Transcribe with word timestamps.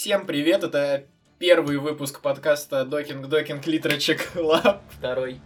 Всем 0.00 0.26
привет, 0.26 0.62
это 0.62 1.06
первый 1.40 1.78
выпуск 1.78 2.20
подкаста 2.20 2.84
Doki 2.84 3.26
Doki 3.26 3.66
Literature 3.66 4.30
Club. 4.36 4.80
Второй. 4.96 5.40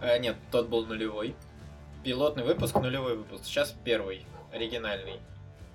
Э, 0.00 0.18
нет, 0.18 0.36
тот 0.50 0.70
был 0.70 0.86
нулевой. 0.86 1.34
Пилотный 2.02 2.44
выпуск, 2.44 2.74
нулевой 2.76 3.18
выпуск. 3.18 3.44
Сейчас 3.44 3.76
первый, 3.84 4.24
оригинальный. 4.54 5.20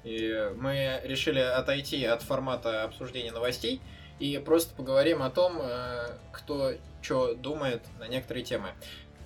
И 0.03 0.51
мы 0.57 1.01
решили 1.03 1.38
отойти 1.38 2.03
от 2.03 2.23
формата 2.23 2.83
обсуждения 2.83 3.31
новостей 3.31 3.79
и 4.17 4.42
просто 4.44 4.73
поговорим 4.73 5.21
о 5.21 5.29
том, 5.29 5.60
э, 5.62 6.17
кто 6.31 6.71
что 7.03 7.35
думает 7.35 7.83
на 7.99 8.07
некоторые 8.07 8.44
темы. 8.44 8.69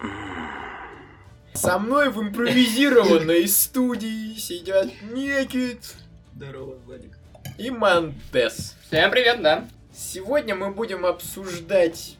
Со 1.53 1.79
мной 1.79 2.09
в 2.09 2.21
импровизированной 2.21 3.47
студии 3.47 4.33
сидят 4.33 4.89
Некит 5.03 5.95
Здорово, 6.39 6.75
Владик. 6.85 7.18
И 7.57 7.69
Мантес. 7.69 8.75
Всем 8.87 9.11
привет, 9.11 9.41
да. 9.41 9.67
Сегодня 9.93 10.55
мы 10.55 10.71
будем 10.71 11.05
обсуждать 11.05 12.17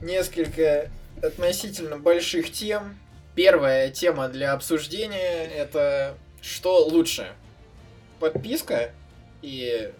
несколько 0.00 0.90
относительно 1.22 1.98
больших 1.98 2.52
тем. 2.52 2.98
Первая 3.34 3.90
тема 3.90 4.28
для 4.28 4.52
обсуждения 4.52 5.44
это 5.46 6.16
что 6.40 6.84
лучше? 6.84 7.32
Подписка 8.20 8.90
и 9.42 9.92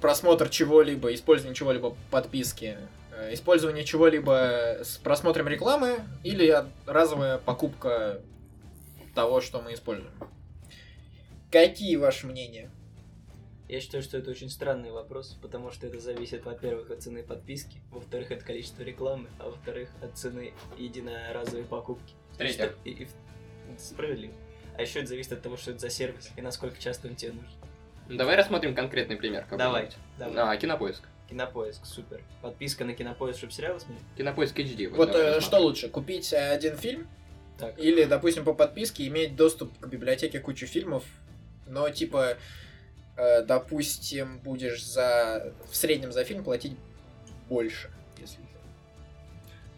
просмотр 0.00 0.48
чего-либо, 0.48 1.14
использование 1.14 1.54
чего-либо 1.54 1.96
подписки, 2.10 2.76
э, 3.12 3.34
использование 3.34 3.84
чего-либо 3.84 4.78
с 4.82 4.98
просмотром 4.98 5.48
рекламы 5.48 6.00
или 6.24 6.64
разовая 6.86 7.38
покупка 7.38 8.20
того, 9.14 9.40
что 9.40 9.60
мы 9.60 9.74
используем. 9.74 10.12
Какие 11.50 11.96
ваши 11.96 12.26
мнения? 12.26 12.70
Я 13.70 13.80
считаю, 13.80 14.02
что 14.02 14.18
это 14.18 14.32
очень 14.32 14.50
странный 14.50 14.90
вопрос, 14.90 15.38
потому 15.40 15.70
что 15.70 15.86
это 15.86 16.00
зависит, 16.00 16.44
во-первых, 16.44 16.90
от 16.90 17.02
цены 17.04 17.22
подписки, 17.22 17.80
во-вторых, 17.92 18.32
от 18.32 18.42
количества 18.42 18.82
рекламы, 18.82 19.28
а 19.38 19.44
во-вторых, 19.44 19.90
от 20.02 20.18
цены 20.18 20.52
единоразовой 20.76 21.62
покупки. 21.64 22.14
В-третьих. 22.32 22.76
И- 22.84 22.90
и 22.90 23.08
Справедливо. 23.78 24.32
А 24.76 24.82
еще 24.82 24.98
это 24.98 25.08
зависит 25.10 25.32
от 25.32 25.42
того, 25.42 25.56
что 25.56 25.70
это 25.70 25.78
за 25.78 25.90
сервис 25.90 26.30
и 26.36 26.40
насколько 26.42 26.80
часто 26.80 27.06
он 27.06 27.14
тебе 27.14 27.32
нужен. 27.32 27.52
Ну, 28.08 28.16
Давай 28.16 28.34
рассмотрим 28.34 28.74
конкретный 28.74 29.14
пример. 29.16 29.46
Давай, 29.48 29.88
давай. 30.18 30.36
А, 30.36 30.56
кинопоиск. 30.56 31.04
Кинопоиск, 31.28 31.86
супер. 31.86 32.20
Подписка 32.42 32.84
на 32.84 32.94
кинопоиск, 32.94 33.38
чтобы 33.38 33.52
сериалы 33.52 33.78
смотреть? 33.78 34.02
Кинопоиск 34.16 34.58
HD. 34.58 34.88
Вот 34.88 35.12
давай 35.12 35.38
э, 35.38 35.40
что 35.40 35.60
лучше, 35.60 35.88
купить 35.88 36.32
э, 36.32 36.50
один 36.50 36.76
фильм 36.76 37.06
Так. 37.56 37.78
Или, 37.78 38.02
допустим, 38.04 38.42
по 38.42 38.52
подписке 38.52 39.06
иметь 39.06 39.36
доступ 39.36 39.78
к 39.78 39.86
библиотеке 39.86 40.40
кучу 40.40 40.66
фильмов, 40.66 41.04
но 41.68 41.88
типа, 41.90 42.36
э, 43.16 43.42
допустим, 43.42 44.38
будешь 44.40 44.84
за 44.84 45.52
в 45.70 45.76
среднем 45.76 46.12
за 46.12 46.24
фильм 46.24 46.44
платить 46.44 46.76
больше, 47.48 47.90
если. 48.18 48.38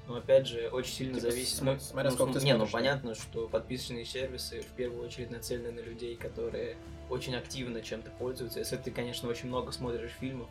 Но 0.08 0.16
опять 0.16 0.47
же, 0.47 0.69
очень 0.69 0.92
сильно 0.92 1.14
Типа, 1.20 1.30
зависит. 1.30 1.56
см- 1.56 1.75
ну, 1.75 1.80
смотря 1.80 2.10
ну, 2.10 2.16
сколько 2.16 2.38
ты 2.38 2.44
Не, 2.44 2.55
ну 2.55 2.66
понятно, 2.66 3.14
что 3.14 3.48
подписочные 3.48 4.05
сервисы 4.05 4.60
в 4.60 4.66
первую 4.77 5.05
очередь 5.06 5.30
нацелены 5.30 5.70
на 5.70 5.80
людей, 5.80 6.16
которые 6.16 6.77
очень 7.08 7.34
активно 7.36 7.80
чем-то 7.83 8.10
пользуются. 8.12 8.58
Если 8.58 8.77
ты, 8.77 8.91
конечно, 8.91 9.28
очень 9.28 9.48
много 9.48 9.70
смотришь 9.70 10.10
фильмов, 10.19 10.48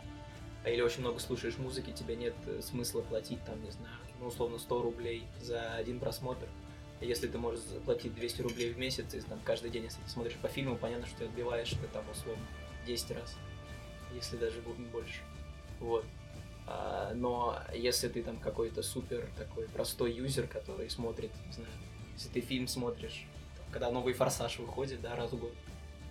а 0.63 0.69
или 0.69 0.81
очень 0.81 1.01
много 1.01 1.19
слушаешь 1.19 1.57
музыки, 1.57 1.91
тебе 1.91 2.15
нет 2.15 2.33
э, 2.45 2.61
смысла 2.61 3.01
платить 3.01 3.43
там, 3.45 3.61
не 3.63 3.71
знаю, 3.71 3.93
ну, 4.19 4.27
условно 4.27 4.57
100 4.57 4.81
рублей 4.81 5.23
за 5.41 5.73
один 5.73 5.99
просмотр. 5.99 6.47
А 7.01 7.05
Если 7.05 7.27
ты 7.27 7.37
можешь 7.37 7.61
заплатить 7.61 8.13
200 8.15 8.43
рублей 8.43 8.71
в 8.71 8.77
месяц, 8.77 9.13
и 9.15 9.19
там 9.21 9.39
каждый 9.43 9.71
день, 9.71 9.83
если 9.85 10.01
ты 10.01 10.09
смотришь 10.09 10.35
по 10.35 10.47
фильму, 10.47 10.77
понятно, 10.77 11.07
что 11.07 11.17
ты 11.17 11.23
отбиваешь 11.25 11.73
это 11.73 11.87
там 11.93 12.05
условно 12.11 12.43
10 12.85 13.11
раз, 13.11 13.35
если 14.13 14.37
даже 14.37 14.61
больше. 14.61 15.21
Вот. 15.79 16.05
А, 16.67 17.11
но 17.15 17.59
если 17.73 18.07
ты 18.07 18.23
там 18.23 18.37
какой-то 18.37 18.83
супер 18.83 19.27
такой 19.37 19.67
простой 19.67 20.13
юзер, 20.13 20.47
который 20.47 20.89
смотрит, 20.89 21.31
не 21.47 21.53
знаю, 21.53 21.71
если 22.13 22.29
ты 22.29 22.41
фильм 22.41 22.67
смотришь, 22.67 23.25
когда 23.71 23.91
новый 23.91 24.13
форсаж 24.13 24.59
выходит, 24.59 25.01
да, 25.01 25.15
раз 25.15 25.31
в 25.31 25.39
год, 25.39 25.53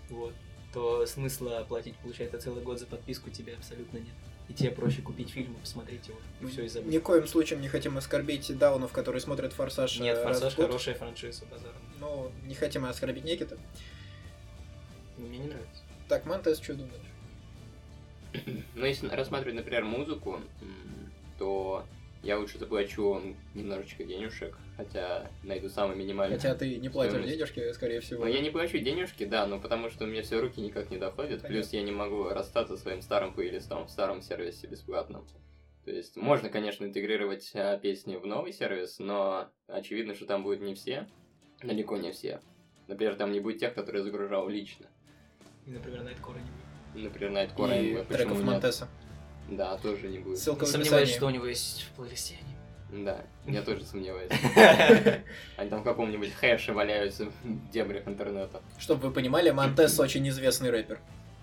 вот, 0.08 0.34
то 0.72 1.06
смысла 1.06 1.64
платить, 1.68 1.96
получается, 1.98 2.38
целый 2.38 2.62
год 2.62 2.78
за 2.78 2.86
подписку 2.86 3.30
тебе 3.30 3.54
абсолютно 3.54 3.98
нет. 3.98 4.14
И 4.48 4.52
тебе 4.52 4.72
проще 4.72 5.00
купить 5.00 5.30
фильм 5.30 5.54
и 5.54 5.60
посмотреть 5.60 6.08
его, 6.08 6.18
и 6.40 6.46
все, 6.46 6.64
и 6.64 6.68
забыть. 6.68 6.92
Ни 6.92 6.98
в 6.98 7.02
коем 7.02 7.26
случае 7.28 7.60
не 7.60 7.68
хотим 7.68 7.96
оскорбить 7.96 8.58
даунов, 8.58 8.90
которые 8.90 9.20
смотрят 9.20 9.52
Форсаж. 9.52 10.00
Нет, 10.00 10.18
э, 10.18 10.24
раз 10.24 10.40
форсаж 10.40 10.54
в 10.54 10.56
год. 10.56 10.66
хорошая 10.66 10.94
франшиза, 10.96 11.46
базар. 11.46 11.72
Но 12.00 12.32
не 12.44 12.54
хотим 12.56 12.84
оскорбить 12.84 13.24
Никита. 13.24 13.56
Мне 15.16 15.38
не 15.38 15.46
нравится. 15.46 15.82
Так, 16.10 16.26
Мантес, 16.26 16.60
что 16.60 16.74
думаешь? 16.74 16.96
Ну, 18.74 18.84
если 18.84 19.06
рассматривать, 19.06 19.54
например, 19.54 19.84
музыку, 19.84 20.40
то 21.38 21.84
я 22.24 22.36
лучше 22.36 22.58
заплачу 22.58 23.20
немножечко 23.54 24.02
денежек, 24.02 24.58
хотя 24.76 25.30
найду 25.44 25.68
самый 25.68 25.96
минимальный. 25.96 26.36
Хотя 26.36 26.56
ты 26.56 26.78
не 26.78 26.88
платишь 26.88 27.12
стоимость. 27.12 27.36
денежки, 27.36 27.72
скорее 27.72 28.00
всего. 28.00 28.24
Но 28.24 28.28
я 28.28 28.40
не 28.40 28.50
плачу 28.50 28.78
денежки, 28.78 29.24
да, 29.24 29.46
но 29.46 29.60
потому 29.60 29.88
что 29.88 30.02
у 30.02 30.08
меня 30.08 30.22
все 30.22 30.40
руки 30.40 30.60
никак 30.60 30.90
не 30.90 30.96
доходят. 30.96 31.42
Плюс 31.42 31.68
Понятно. 31.68 31.76
я 31.76 31.82
не 31.82 31.92
могу 31.92 32.28
расстаться 32.30 32.76
своим 32.76 33.02
старым 33.02 33.32
плейлистом 33.32 33.86
в 33.86 33.90
старом 33.90 34.20
сервисе 34.20 34.66
бесплатном. 34.66 35.28
То 35.84 35.92
есть 35.92 36.16
можно, 36.16 36.48
конечно, 36.48 36.84
интегрировать 36.84 37.52
а, 37.54 37.78
песни 37.78 38.16
в 38.16 38.26
новый 38.26 38.52
сервис, 38.52 38.98
но 38.98 39.48
очевидно, 39.68 40.14
что 40.16 40.26
там 40.26 40.42
будут 40.42 40.60
не 40.60 40.74
все, 40.74 41.06
далеко 41.62 41.98
не 41.98 42.10
все. 42.10 42.40
Например, 42.88 43.14
там 43.14 43.30
не 43.30 43.38
будет 43.38 43.60
тех, 43.60 43.74
которые 43.74 44.02
загружал 44.02 44.48
лично. 44.48 44.88
И, 45.66 45.70
например, 45.70 46.02
Найткора 46.02 46.38
не 46.38 46.50
будет. 46.50 47.04
Например, 47.04 47.30
Найткора 47.32 47.78
И 47.78 47.94
почему 47.94 48.04
треков 48.16 48.36
нет? 48.38 48.46
Монтеса. 48.46 48.88
Да, 49.48 49.76
тоже 49.78 50.08
не 50.08 50.18
будет. 50.18 50.38
Ссылка 50.38 50.64
в 50.64 50.68
Сомневаюсь, 50.68 51.10
что 51.10 51.26
у 51.26 51.30
него 51.30 51.46
есть 51.46 51.82
в 51.82 51.90
плейлисте. 51.96 52.38
Да, 52.92 53.24
я 53.46 53.62
тоже 53.62 53.84
сомневаюсь. 53.84 54.32
Они 55.56 55.70
там 55.70 55.80
в 55.80 55.84
каком-нибудь 55.84 56.32
хэше 56.32 56.72
валяются 56.72 57.26
в 57.26 57.70
дебрях 57.70 58.08
интернета. 58.08 58.62
Чтобы 58.78 59.08
вы 59.08 59.14
понимали, 59.14 59.50
Монтес 59.50 59.98
очень 60.00 60.28
известный 60.28 60.70
рэпер. 60.70 60.98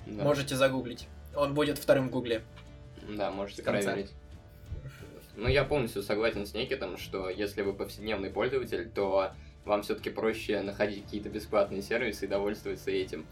Да. 0.06 0.24
Можете 0.24 0.56
загуглить. 0.56 1.08
Он 1.36 1.54
будет 1.54 1.78
вторым 1.78 2.10
в 2.10 2.12
гугле. 2.12 2.44
Да, 3.08 3.32
можете 3.32 3.64
проверить. 3.64 4.12
Ну, 5.38 5.48
я 5.48 5.64
полностью 5.64 6.02
согласен 6.02 6.46
с 6.46 6.54
Никитом, 6.54 6.98
что 6.98 7.30
если 7.30 7.62
вы 7.62 7.74
повседневный 7.74 8.32
пользователь, 8.32 8.90
то 8.90 9.32
вам 9.66 9.84
все-таки 9.84 10.10
проще 10.10 10.62
находить 10.62 11.04
какие-то 11.04 11.30
бесплатные 11.30 11.82
сервисы 11.82 12.26
и 12.26 12.28
довольствоваться 12.28 12.90
этим. 12.90 13.26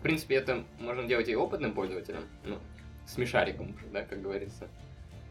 В 0.00 0.02
принципе, 0.02 0.36
это 0.36 0.64
можно 0.78 1.04
делать 1.04 1.28
и 1.28 1.36
опытным 1.36 1.72
пользователям, 1.72 2.24
ну, 2.44 2.58
смешариком 3.06 3.74
уже, 3.76 3.86
да, 3.92 4.02
как 4.02 4.22
говорится. 4.22 4.66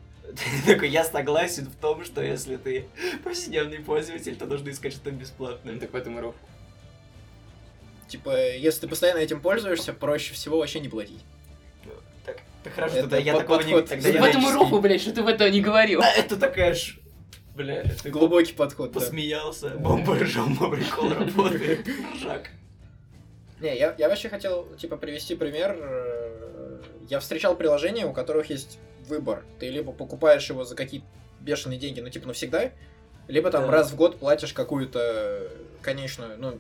Такой, 0.68 0.90
я 0.90 1.04
согласен 1.04 1.66
в 1.66 1.76
том, 1.76 2.06
что 2.06 2.22
если 2.22 2.56
ты 2.58 2.86
повседневный 3.24 3.80
пользователь, 3.80 4.36
то 4.36 4.46
нужно 4.46 4.70
искать 4.70 4.94
что-то 4.94 5.12
Ну, 5.12 5.18
бесплатное. 5.18 5.80
так 5.80 5.92
в 5.92 5.96
этом 5.96 6.20
и. 6.20 6.36
Типа, 8.08 8.30
если 8.56 8.82
ты 8.82 8.88
постоянно 8.88 9.20
этим 9.20 9.42
пользуешься, 9.42 9.92
проще 9.92 10.34
всего 10.36 10.60
вообще 10.60 10.80
не 10.80 10.90
платить. 10.90 11.24
Так, 12.26 12.38
так 12.64 12.74
хорошо, 12.74 12.98
Это 12.98 13.04
тогда 13.04 13.18
я 13.18 13.36
такого 13.38 13.62
не... 13.62 13.82
Тогда 13.82 14.10
В 14.10 14.14
я 14.14 14.22
В 14.22 14.26
этом 14.26 14.48
и 14.48 14.52
рофу, 14.54 14.80
блядь, 14.82 15.02
что 15.02 15.12
ты 15.14 15.24
в 15.24 15.28
это 15.28 15.50
не 15.50 15.62
говорил. 15.62 16.02
А, 16.04 16.10
Это 16.12 16.38
такая 16.38 16.76
ж... 16.76 16.98
Бля, 17.56 17.84
ты 17.84 18.10
Глубокий 18.12 18.54
подход, 18.54 18.92
да. 18.92 19.00
посмеялся, 19.00 19.70
бомба 19.72 20.16
ржом, 20.16 20.56
прикол 20.56 21.10
работает. 21.10 21.88
Ржак. 22.16 22.52
Не, 23.62 23.78
я, 23.78 23.96
я 23.98 24.10
вообще 24.10 24.30
хотел, 24.30 24.68
типа, 24.78 24.98
привести 24.98 25.36
пример. 25.36 25.78
Э, 25.80 26.82
Я 27.10 27.20
встречал 27.20 27.56
приложения, 27.56 28.06
у 28.06 28.14
которых 28.14 28.50
есть 28.50 28.80
выбор. 29.08 29.44
Ты 29.60 29.70
либо 29.70 29.92
покупаешь 29.92 30.48
его 30.50 30.64
за 30.64 30.76
какие-то 30.76 31.06
бешеные 31.42 31.80
деньги, 31.80 32.00
ну, 32.00 32.10
типа, 32.10 32.28
навсегда, 32.28 32.72
либо 33.28 33.50
там 33.52 33.66
Да. 33.66 33.72
раз 33.72 33.92
в 33.92 33.96
год 33.96 34.20
платишь 34.20 34.54
какую-то 34.54 35.50
конечную, 35.82 36.38
ну, 36.38 36.60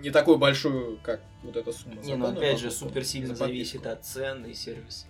не 0.00 0.10
такую 0.10 0.38
большую, 0.38 0.98
как 1.02 1.20
вот 1.42 1.56
эта 1.56 1.72
сумма. 1.72 1.96
Не, 2.02 2.16
ну 2.16 2.28
опять 2.28 2.58
же, 2.58 2.70
супер 2.70 3.04
сильно 3.04 3.34
зависит 3.34 3.86
от 3.86 4.04
цен 4.04 4.44
и 4.44 4.54
сервиса. 4.54 5.06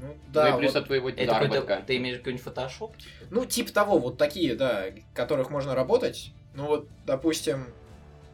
Ну, 0.00 0.08
Ну 0.08 0.16
да, 0.32 0.50
и 0.54 0.58
плюс 0.58 0.72
вот. 0.74 0.80
от 0.80 0.86
твоего 0.86 1.08
Это 1.10 1.24
заработка. 1.26 1.82
Ты 1.86 1.96
имеешь 1.98 2.18
какой-нибудь 2.18 2.44
фотошоп? 2.44 2.94
Ну, 3.30 3.44
типа 3.44 3.72
того, 3.72 3.98
вот 3.98 4.18
такие, 4.18 4.54
да, 4.54 4.86
которых 5.14 5.50
можно 5.50 5.74
работать. 5.74 6.30
Ну 6.54 6.66
вот, 6.66 6.88
допустим, 7.06 7.66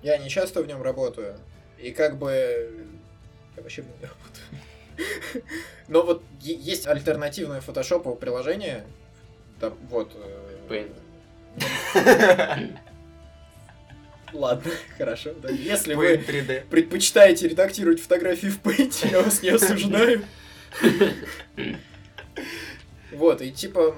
я 0.02 0.16
не 0.18 0.28
часто 0.28 0.62
в 0.62 0.66
нем 0.66 0.82
работаю, 0.82 1.38
и 1.82 1.92
как 1.92 2.18
бы 2.18 2.70
я 3.56 3.62
вообще 3.62 3.82
в 3.82 3.86
нем 3.86 3.96
не 4.00 4.06
работаю. 4.06 5.44
Но 5.88 6.02
вот 6.02 6.22
есть 6.40 6.86
альтернативное 6.86 7.60
фотошопу 7.60 8.14
приложение. 8.14 8.84
Да, 9.60 9.72
вот. 9.88 10.12
э, 10.14 10.56
Paint. 10.68 10.92
Ладно, 14.32 14.70
хорошо. 14.98 15.32
да. 15.42 15.50
Если 15.50 15.94
вы 15.94 16.14
3D. 16.14 16.66
предпочитаете 16.70 17.48
редактировать 17.48 18.00
фотографии 18.00 18.46
в 18.46 18.60
Paint, 18.62 19.10
я 19.10 19.22
вас 19.22 19.42
не 19.42 19.50
осуждаю. 19.50 20.24
Вот, 23.12 23.42
и 23.42 23.50
типа... 23.50 23.96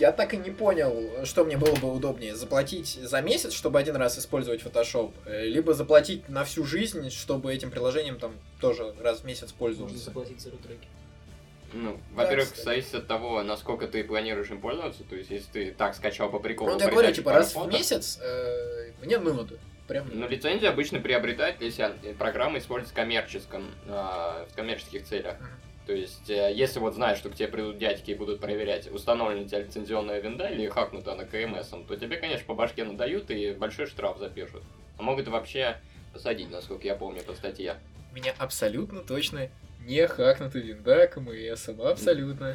Я 0.00 0.12
так 0.12 0.32
и 0.32 0.38
не 0.38 0.50
понял, 0.50 1.26
что 1.26 1.44
мне 1.44 1.58
было 1.58 1.74
бы 1.76 1.92
удобнее. 1.92 2.34
Заплатить 2.34 2.98
за 3.02 3.20
месяц, 3.20 3.52
чтобы 3.52 3.78
один 3.78 3.96
раз 3.96 4.18
использовать 4.18 4.62
Photoshop, 4.62 5.12
э, 5.26 5.44
либо 5.44 5.74
заплатить 5.74 6.26
на 6.30 6.44
всю 6.44 6.64
жизнь, 6.64 7.10
чтобы 7.10 7.52
этим 7.52 7.70
приложением 7.70 8.18
там 8.18 8.32
тоже 8.60 8.94
раз 8.98 9.20
в 9.20 9.24
месяц 9.24 9.42
Можно 9.42 9.58
пользоваться. 9.58 9.98
заплатить 9.98 10.40
за 10.40 10.52
рутреки. 10.52 10.88
Ну, 11.74 12.00
во-первых, 12.14 12.46
кстати. 12.46 12.64
зависит 12.64 12.94
от 12.94 13.06
того, 13.08 13.42
насколько 13.42 13.86
ты 13.86 14.02
планируешь 14.02 14.50
им 14.50 14.62
пользоваться. 14.62 15.04
То 15.04 15.16
есть, 15.16 15.30
если 15.30 15.50
ты 15.52 15.72
так 15.72 15.94
скачал 15.94 16.30
по 16.30 16.38
приколу... 16.38 16.70
Ну, 16.70 16.78
я 16.80 16.88
говорю, 16.88 17.12
типа, 17.12 17.32
раз 17.32 17.50
в 17.50 17.52
фото, 17.52 17.70
месяц 17.70 18.18
э, 18.22 18.92
мне 19.02 19.18
надо. 19.18 19.58
Прям 19.86 20.08
Ну, 20.12 20.26
лицензию 20.28 20.70
обычно 20.70 21.00
приобретает, 21.00 21.60
если 21.60 21.82
он- 21.82 22.14
программа 22.16 22.58
используется 22.58 22.94
в 22.94 22.96
коммерческом, 22.96 23.70
а, 23.88 24.46
в 24.50 24.54
коммерческих 24.54 25.04
целях. 25.04 25.38
Мгм. 25.40 25.48
То 25.90 25.96
есть, 25.96 26.30
э, 26.30 26.52
если 26.54 26.78
вот 26.78 26.94
знаешь, 26.94 27.18
что 27.18 27.30
к 27.30 27.34
тебе 27.34 27.48
придут 27.48 27.78
дядьки 27.78 28.12
и 28.12 28.14
будут 28.14 28.40
проверять, 28.40 28.86
установлена 28.92 29.42
у 29.42 29.44
тебя 29.44 29.58
лицензионная 29.58 30.20
винда 30.20 30.46
или 30.46 30.68
хакнута 30.68 31.14
она 31.14 31.24
КМС, 31.24 31.66
то 31.70 31.96
тебе, 31.96 32.16
конечно, 32.16 32.46
по 32.46 32.54
башке 32.54 32.84
надают 32.84 33.28
и 33.32 33.50
большой 33.50 33.86
штраф 33.86 34.16
запишут. 34.18 34.62
А 34.98 35.02
могут 35.02 35.26
вообще 35.26 35.80
посадить, 36.12 36.48
насколько 36.48 36.86
я 36.86 36.94
помню, 36.94 37.24
по 37.24 37.34
статье. 37.34 37.74
У 38.12 38.14
меня 38.14 38.32
абсолютно 38.38 39.00
точно 39.00 39.50
не 39.80 40.06
хакнута 40.06 40.60
винда 40.60 41.08
КМС, 41.08 41.68
абсолютно. 41.70 42.54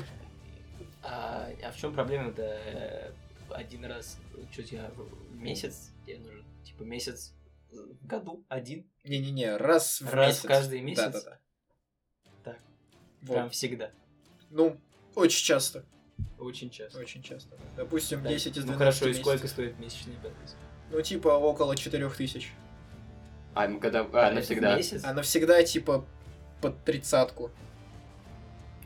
А, 1.03 1.49
а 1.61 1.71
в 1.73 1.75
чем 1.75 1.93
проблема-то? 1.93 2.41
Э, 2.41 3.11
Один 3.49 3.83
раз, 3.83 4.17
что 4.53 4.63
в 4.97 5.35
месяц 5.35 5.91
тебе 6.05 6.19
нужен? 6.19 6.45
Типа 6.63 6.83
месяц 6.83 7.33
в 7.69 8.07
году? 8.07 8.45
Один? 8.47 8.89
Не-не-не, 9.03 9.57
раз 9.57 9.99
в 9.99 10.13
Раз 10.13 10.27
месяц. 10.27 10.43
в 10.45 10.47
каждый 10.47 10.79
месяц? 10.79 11.03
Да-да-да. 11.03 11.39
Вот. 13.25 13.33
Прям 13.33 13.49
всегда. 13.49 13.91
Ну, 14.49 14.77
очень 15.15 15.43
часто. 15.43 15.83
Очень 16.39 16.69
часто. 16.69 16.99
Очень 16.99 17.23
часто. 17.23 17.57
Допустим, 17.75 18.21
Да. 18.23 18.29
10 18.29 18.57
из 18.57 18.63
12 18.63 18.71
Ну 18.71 18.77
хорошо, 18.77 19.05
и 19.05 19.07
месяцев. 19.09 19.25
сколько 19.25 19.47
стоит 19.47 19.79
месячный 19.79 20.13
подписка? 20.21 20.57
Ну, 20.91 21.01
типа, 21.01 21.29
около 21.29 21.75
4000. 21.75 22.51
А, 23.53 23.67
ну, 23.67 23.79
когда... 23.79 24.01
А, 24.13 24.31
навсегда. 24.31 24.75
В 24.75 24.77
месяц? 24.77 25.01
А 25.03 25.13
навсегда, 25.13 25.63
типа, 25.63 26.05
под 26.61 26.83
тридцатку. 26.83 27.51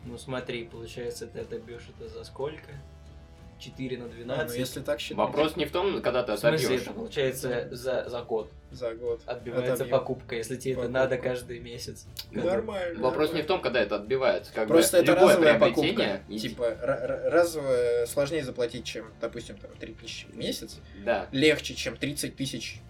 Ну 0.06 0.18
смотри, 0.18 0.64
получается, 0.66 1.28
ты 1.28 1.40
отобьешь 1.40 1.90
это 1.98 2.08
за 2.08 2.24
сколько? 2.24 2.72
4 3.60 3.98
на 3.98 4.06
А, 4.06 4.10
12? 4.10 4.54
ну, 4.56 4.60
если 4.60 4.80
так 4.82 5.00
считать. 5.00 5.18
Вопрос 5.18 5.56
не 5.56 5.66
в 5.66 5.72
том, 5.72 6.02
когда 6.02 6.24
ты 6.24 6.34
В 6.34 6.40
смысле, 6.40 6.58
отобьешь. 6.68 6.82
это 6.84 6.94
получается 6.94 7.68
за, 7.72 8.08
за 8.10 8.22
год 8.24 8.50
За 8.72 8.94
год. 8.96 9.22
отбивается 9.26 9.74
Отобьем. 9.74 9.92
покупка, 9.98 10.36
если 10.36 10.56
тебе 10.56 10.72
это 10.74 10.82
Покупка. 10.82 11.00
надо 11.00 11.18
каждый 11.18 11.60
месяц. 11.60 12.06
Нормально. 12.32 13.00
Вопрос 13.02 13.30
не 13.30 13.40
нормально. 13.40 13.44
в 13.44 13.48
том, 13.48 13.62
когда 13.62 13.82
это 13.82 13.96
отбивается. 13.98 14.52
Как 14.54 14.68
Просто 14.68 14.98
бы 14.98 15.04
это 15.04 15.12
любое 15.14 15.36
разовая 15.36 15.60
покупка. 15.60 16.22
и- 16.30 16.40
Типа, 16.40 16.64
ра- 16.64 17.08
ра- 17.08 17.30
разовая 17.30 18.06
сложнее 18.06 18.44
заплатить, 18.44 18.86
чем, 18.86 19.12
допустим, 19.20 19.58
там, 19.58 19.72
3000 19.80 20.28
в 20.28 20.36
месяц. 20.38 20.78
Да. 21.04 21.28
Легче, 21.32 21.74
чем 21.76 21.98
30 21.98 22.36
тысяч 22.36 22.82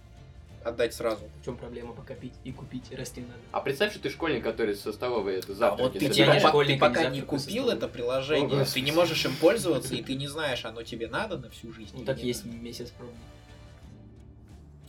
отдать 0.64 0.94
сразу. 0.94 1.26
В 1.42 1.46
чем 1.46 1.58
проблема 1.58 1.94
покопить 1.94 2.34
и 2.44 2.52
купить, 2.52 2.92
расти 2.92 3.22
надо? 3.22 3.40
А 3.52 3.62
представь, 3.62 3.92
что 3.92 4.02
ты 4.02 4.10
школьник, 4.10 4.44
который 4.44 4.76
со 4.76 4.92
столовой 4.94 5.36
это 5.36 5.54
А 5.54 5.56
завтраки 5.56 5.82
вот 5.82 5.94
ты, 5.94 6.00
Я 6.00 6.08
не 6.10 6.14
собирает. 6.14 6.44
по- 6.44 6.50
школьник, 6.50 6.80
ты 6.80 6.86
а 6.86 6.90
не 6.90 6.96
пока 6.96 7.10
не 7.10 7.22
купил 7.22 7.70
это 7.70 7.88
приложение, 7.88 8.62
О, 8.62 8.66
ты 8.66 8.82
не 8.82 8.92
можешь 8.92 9.24
им 9.26 9.36
пользоваться, 9.36 9.96
и 9.96 10.04
ты 10.04 10.16
не 10.16 10.28
знаешь, 10.28 10.66
оно 10.66 10.84
тебе 10.84 11.08
надо 11.08 11.38
на 11.38 11.50
всю 11.50 11.72
жизнь. 11.74 11.96
Ну 11.98 12.06
так 12.06 12.22
есть 12.24 12.46
месяц 12.46 12.90
пробный. 12.92 13.18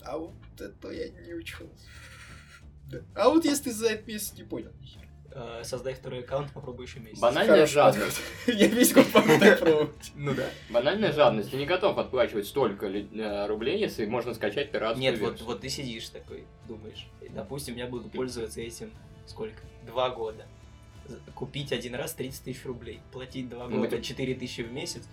А 0.03 0.17
вот 0.17 0.33
это 0.59 0.91
я 0.91 1.09
не 1.09 1.33
учел. 1.33 1.67
А 3.15 3.29
вот 3.29 3.45
если 3.45 3.65
ты 3.65 3.71
за 3.73 3.89
этот 3.89 4.07
месяц 4.07 4.33
не 4.33 4.43
понял. 4.43 4.71
А, 5.33 5.63
Создай 5.63 5.93
второй 5.93 6.19
аккаунт, 6.21 6.51
попробуй 6.51 6.85
еще 6.85 6.99
месяц. 6.99 7.19
Банальная 7.19 7.65
Хорошо. 7.67 7.73
жадность. 7.73 8.19
Я 8.47 8.67
весь 8.67 8.93
год 8.93 9.05
могу 9.13 9.39
так 9.39 9.59
пробовать. 9.59 10.11
Ну 10.15 10.33
да. 10.33 10.49
Банальная 10.69 11.11
жадность. 11.13 11.51
Ты 11.51 11.57
не 11.57 11.65
готов 11.65 11.97
отплачивать 11.97 12.47
столько 12.47 12.87
э, 12.87 13.47
рублей, 13.47 13.79
если 13.79 14.05
можно 14.05 14.33
скачать 14.33 14.71
пиратскую 14.71 15.01
Нет, 15.11 15.19
вот, 15.19 15.41
вот 15.41 15.61
ты 15.61 15.69
сидишь 15.69 16.09
такой, 16.09 16.45
думаешь, 16.67 17.07
допустим, 17.29 17.75
я 17.77 17.87
буду 17.87 18.09
пользоваться 18.09 18.61
этим 18.61 18.91
сколько? 19.25 19.61
Два 19.85 20.09
года. 20.09 20.45
Купить 21.33 21.71
один 21.71 21.95
раз 21.95 22.13
30 22.13 22.43
тысяч 22.43 22.65
рублей, 22.65 22.99
платить 23.11 23.49
два 23.49 23.67
Ну, 23.67 23.77
года 23.77 23.95
это- 23.95 24.03
4 24.05 24.35
тысячи 24.35 24.61
в 24.61 24.71
месяц, 24.71 25.03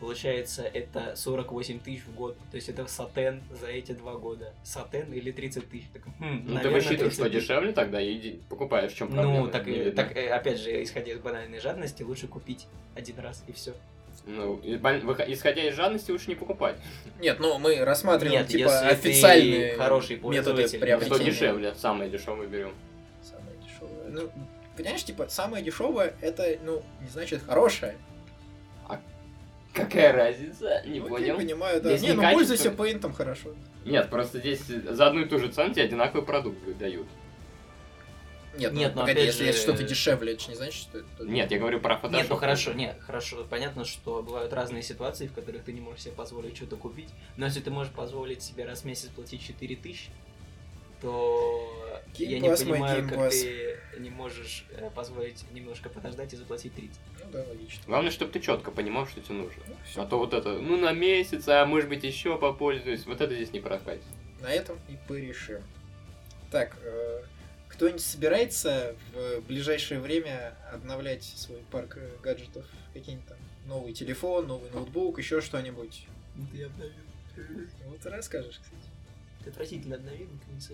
получается 0.00 0.62
это 0.62 1.14
48 1.16 1.80
тысяч 1.80 2.02
в 2.04 2.14
год. 2.14 2.36
То 2.50 2.56
есть 2.56 2.68
это 2.68 2.86
сатен 2.86 3.42
за 3.60 3.68
эти 3.68 3.92
два 3.92 4.14
года. 4.14 4.52
Сатен 4.62 5.12
или 5.12 5.30
30 5.30 5.68
тысяч. 5.68 5.86
Так, 5.92 6.02
хм, 6.04 6.12
Ну 6.18 6.46
ты 6.46 6.52
наверное, 6.54 6.74
высчитываешь, 6.74 7.14
30 7.14 7.18
что 7.18 7.28
дешевле 7.28 7.72
тогда, 7.72 8.00
и 8.00 8.16
иди 8.16 8.40
покупаешь, 8.48 8.92
в 8.92 8.96
чем 8.96 9.08
проблема. 9.08 9.40
Ну, 9.40 9.48
так, 9.48 9.66
э, 9.68 9.90
так, 9.92 10.16
э, 10.16 10.28
опять 10.28 10.60
же, 10.60 10.82
исходя 10.82 11.12
из 11.12 11.18
банальной 11.18 11.60
жадности, 11.60 12.02
лучше 12.02 12.28
купить 12.28 12.66
один 12.94 13.18
раз 13.18 13.42
и 13.46 13.52
все. 13.52 13.74
Ну, 14.26 14.60
исходя 14.64 15.68
из 15.68 15.74
жадности, 15.76 16.10
лучше 16.10 16.28
не 16.28 16.34
покупать. 16.34 16.76
Нет, 17.20 17.38
ну 17.38 17.58
мы 17.58 17.84
рассматриваем 17.84 18.40
Нет, 18.40 18.48
типа 18.48 18.70
ты 18.70 18.86
официальные 18.88 19.76
хороший 19.76 20.16
методы 20.16 20.22
пользователь, 20.22 20.68
Что 20.68 20.78
приобретения. 20.78 21.24
дешевле, 21.30 21.74
самое 21.74 22.10
дешевое 22.10 22.48
берем. 22.48 22.74
Самое 23.22 23.56
дешевое. 23.62 24.08
Ну, 24.10 24.30
понимаешь, 24.76 25.04
типа, 25.04 25.28
самое 25.28 25.62
дешевое 25.62 26.14
это, 26.20 26.58
ну, 26.64 26.82
не 27.02 27.08
значит 27.08 27.42
хорошее. 27.44 27.96
Какая 29.76 30.12
разница? 30.12 30.82
Не 30.86 30.98
Окей, 30.98 31.08
понял. 31.08 31.36
понимаю, 31.36 31.82
да. 31.82 31.90
Здесь 31.90 32.02
не, 32.02 32.08
не 32.08 32.14
ну 32.14 32.22
качество. 32.22 32.38
пользуйся 32.38 32.70
пейнтом 32.70 33.12
хорошо. 33.12 33.54
Нет, 33.84 34.08
просто 34.08 34.38
здесь 34.38 34.60
за 34.66 35.06
одну 35.06 35.20
и 35.20 35.24
ту 35.26 35.38
же 35.38 35.48
цену 35.48 35.72
тебе 35.74 35.84
одинаковый 35.84 36.24
продукт 36.24 36.58
дают. 36.78 37.06
Нет, 38.58 38.72
Нет, 38.72 38.92
ну, 38.94 39.00
но 39.00 39.06
погоди, 39.06 39.20
опять 39.20 39.26
если 39.26 39.40
же- 39.42 39.48
есть 39.48 39.58
что-то 39.60 39.82
дешевле, 39.82 40.32
это 40.32 40.42
же 40.42 40.48
не 40.48 40.54
значит, 40.54 40.80
что 40.80 40.98
это... 41.00 41.24
Нет, 41.24 41.50
я 41.50 41.58
говорю 41.58 41.78
про 41.78 41.96
Photoshop. 41.96 42.12
Нет, 42.12 42.26
ну 42.30 42.36
хорошо, 42.36 42.72
нет, 42.72 42.96
хорошо. 43.00 43.46
Понятно, 43.50 43.84
что 43.84 44.22
бывают 44.22 44.50
разные 44.54 44.82
ситуации, 44.82 45.26
в 45.26 45.34
которых 45.34 45.64
ты 45.64 45.74
не 45.74 45.82
можешь 45.82 46.04
себе 46.04 46.14
позволить 46.14 46.56
что-то 46.56 46.76
купить. 46.76 47.10
Но 47.36 47.44
если 47.44 47.60
ты 47.60 47.70
можешь 47.70 47.92
позволить 47.92 48.42
себе 48.42 48.64
раз 48.64 48.80
в 48.80 48.84
месяц 48.86 49.08
платить 49.08 49.42
4 49.46 49.76
тысячи, 49.76 50.10
то 51.02 52.00
я 52.14 52.38
не 52.38 52.48
понимаю, 52.48 53.06
как 53.06 53.30
ты 53.30 53.65
не 53.98 54.10
можешь 54.10 54.64
э, 54.70 54.90
позволить 54.90 55.44
немножко 55.52 55.88
подождать 55.88 56.32
и 56.32 56.36
заплатить 56.36 56.74
30. 56.74 56.98
Ну 57.24 57.30
да, 57.32 57.44
логично. 57.48 57.82
Главное, 57.86 58.10
чтобы 58.10 58.32
ты 58.32 58.40
четко 58.40 58.70
понимал, 58.70 59.06
что 59.06 59.20
тебе 59.20 59.36
нужно. 59.36 59.62
Ну, 59.66 59.76
всё. 59.84 60.02
А 60.02 60.06
то 60.06 60.18
вот 60.18 60.34
это, 60.34 60.58
ну 60.58 60.76
на 60.76 60.92
месяц, 60.92 61.48
а 61.48 61.64
может 61.66 61.88
быть 61.88 62.04
еще 62.04 62.38
попользуюсь. 62.38 63.06
Вот 63.06 63.20
это 63.20 63.34
здесь 63.34 63.52
не 63.52 63.60
прокатит. 63.60 64.04
На 64.40 64.52
этом 64.52 64.78
и 64.88 64.96
порешим. 65.08 65.62
Так, 66.50 66.76
э, 66.82 67.22
кто-нибудь 67.68 68.02
собирается 68.02 68.94
в 69.12 69.40
ближайшее 69.42 70.00
время 70.00 70.56
обновлять 70.72 71.24
свой 71.24 71.58
парк 71.70 71.98
э, 71.98 72.16
гаджетов? 72.22 72.66
Какие-нибудь 72.94 73.28
там 73.28 73.38
новый 73.66 73.92
телефон, 73.92 74.46
новый 74.46 74.70
ноутбук, 74.70 75.18
еще 75.18 75.40
что-нибудь? 75.40 76.06
Ты 76.52 76.64
обновил. 76.64 76.92
Вот 77.86 78.00
ты 78.00 78.10
расскажешь, 78.10 78.58
кстати. 78.62 78.90
Ты 79.44 79.50
отвратительно 79.50 79.96
обновил, 79.96 80.28
конец 80.46 80.70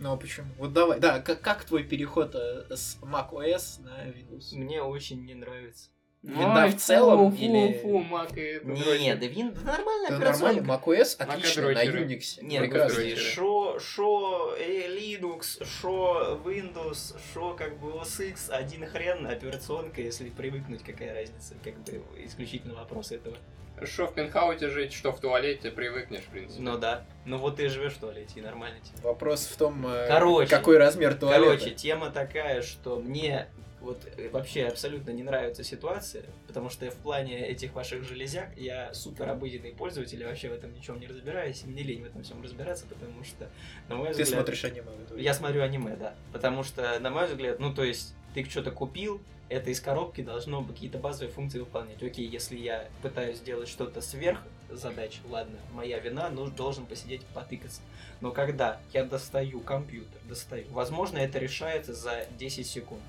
Ну 0.00 0.12
а 0.12 0.16
почему? 0.16 0.46
Вот 0.58 0.72
давай, 0.72 1.00
да, 1.00 1.20
как, 1.20 1.40
как 1.40 1.64
твой 1.64 1.82
переход 1.82 2.34
э, 2.34 2.66
с 2.74 2.98
macOS 3.02 3.82
на 3.82 4.06
Windows? 4.08 4.54
Мне 4.54 4.82
очень 4.82 5.24
не 5.24 5.34
нравится. 5.34 5.90
Винда 6.22 6.64
Ой, 6.64 6.70
в 6.70 6.76
целом 6.76 7.30
фу, 7.30 7.36
или- 7.38 7.72
Фу, 7.80 7.88
фу, 7.88 7.98
Mac 8.14 8.34
и 8.36 8.58
дрочер. 8.58 9.18
да 9.18 9.26
вин 9.26 9.52
да 9.54 9.60
нормальная 9.72 10.10
Да 10.10 10.18
нормально, 10.18 10.62
операционка. 10.62 10.90
macOS 10.90 11.16
отлично 11.18 11.62
на 11.62 11.68
Макодрочеры. 11.68 12.04
Unix. 12.06 12.22
Нет, 12.42 12.60
Прекрасно. 12.62 12.96
подожди, 12.98 13.16
шо, 13.16 13.78
шо 13.78 14.54
э, 14.58 14.88
Linux, 14.98 15.64
шо 15.64 16.40
Windows, 16.44 17.16
шо 17.32 17.54
как 17.54 17.78
бы 17.78 17.90
OS 17.92 18.28
X, 18.30 18.50
один 18.50 18.84
хрен 18.86 19.26
операционка, 19.28 20.00
если 20.02 20.28
привыкнуть, 20.30 20.82
какая 20.82 21.14
разница, 21.14 21.54
как 21.62 21.78
бы 21.84 22.02
исключительно 22.24 22.74
вопрос 22.74 23.12
этого. 23.12 23.36
Что 23.84 24.08
в 24.08 24.12
пентхаусе 24.14 24.70
жить, 24.70 24.92
что 24.92 25.12
в 25.12 25.20
туалете, 25.20 25.70
привыкнешь, 25.70 26.22
в 26.22 26.30
принципе. 26.30 26.60
Ну 26.60 26.78
да, 26.78 27.04
ну 27.26 27.38
вот 27.38 27.56
ты 27.56 27.68
живешь 27.68 27.92
в 27.92 27.98
туалете, 28.00 28.40
и 28.40 28.40
нормально 28.40 28.80
тебе. 28.80 29.00
Вопрос 29.04 29.46
в 29.46 29.56
том, 29.56 29.86
э, 29.86 30.08
Короче. 30.08 30.50
какой 30.50 30.78
размер 30.78 31.14
туалета. 31.14 31.44
Короче, 31.58 31.70
тема 31.76 32.10
такая, 32.10 32.62
что 32.62 32.98
мне 32.98 33.46
вот 33.80 34.06
э, 34.16 34.28
вообще 34.30 34.66
абсолютно 34.66 35.10
не 35.10 35.22
нравится 35.22 35.62
ситуация, 35.64 36.24
потому 36.46 36.70
что 36.70 36.90
в 36.90 36.96
плане 36.96 37.46
этих 37.46 37.74
ваших 37.74 38.04
железяк 38.04 38.56
я 38.56 38.92
супер 38.94 39.28
обыденный 39.28 39.72
пользователь, 39.72 40.20
я 40.20 40.28
вообще 40.28 40.48
в 40.48 40.52
этом 40.52 40.74
ничем 40.74 40.98
не 41.00 41.06
разбираюсь, 41.06 41.62
и 41.64 41.66
мне 41.66 41.82
лень 41.82 42.02
в 42.02 42.06
этом 42.06 42.22
всем 42.22 42.42
разбираться, 42.42 42.86
потому 42.86 43.24
что, 43.24 43.48
на 43.88 43.96
мой 43.96 44.08
Ты 44.08 44.22
взгляд... 44.22 44.28
смотришь 44.28 44.64
аниме. 44.64 44.86
Я 45.16 45.34
смотрю 45.34 45.62
аниме, 45.62 45.96
да. 45.96 46.14
Потому 46.32 46.62
что, 46.62 46.98
на 47.00 47.10
мой 47.10 47.26
взгляд, 47.26 47.58
ну 47.58 47.72
то 47.74 47.84
есть, 47.84 48.14
ты 48.34 48.44
что-то 48.44 48.70
купил, 48.70 49.20
это 49.48 49.70
из 49.70 49.80
коробки 49.80 50.20
должно 50.20 50.62
какие-то 50.62 50.98
базовые 50.98 51.32
функции 51.32 51.58
выполнять. 51.58 52.02
Окей, 52.02 52.26
если 52.26 52.56
я 52.56 52.88
пытаюсь 53.02 53.38
сделать 53.38 53.68
что-то 53.68 54.00
сверх 54.00 54.40
задач, 54.70 55.20
ладно, 55.28 55.58
моя 55.72 55.98
вина, 55.98 56.28
но 56.28 56.48
должен 56.48 56.86
посидеть 56.86 57.24
потыкаться. 57.26 57.80
Но 58.20 58.32
когда 58.32 58.80
я 58.92 59.04
достаю 59.04 59.60
компьютер, 59.60 60.20
достаю, 60.28 60.66
возможно, 60.70 61.18
это 61.18 61.38
решается 61.38 61.94
за 61.94 62.26
10 62.38 62.66
секунд. 62.66 63.02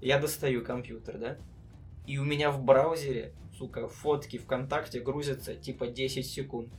Я 0.00 0.18
достаю 0.18 0.64
компьютер, 0.64 1.18
да? 1.18 1.38
И 2.06 2.18
у 2.18 2.24
меня 2.24 2.50
в 2.50 2.62
браузере, 2.62 3.32
сука, 3.58 3.88
фотки 3.88 4.38
ВКонтакте 4.38 5.00
грузятся 5.00 5.54
типа 5.54 5.88
10 5.88 6.26
секунд. 6.26 6.72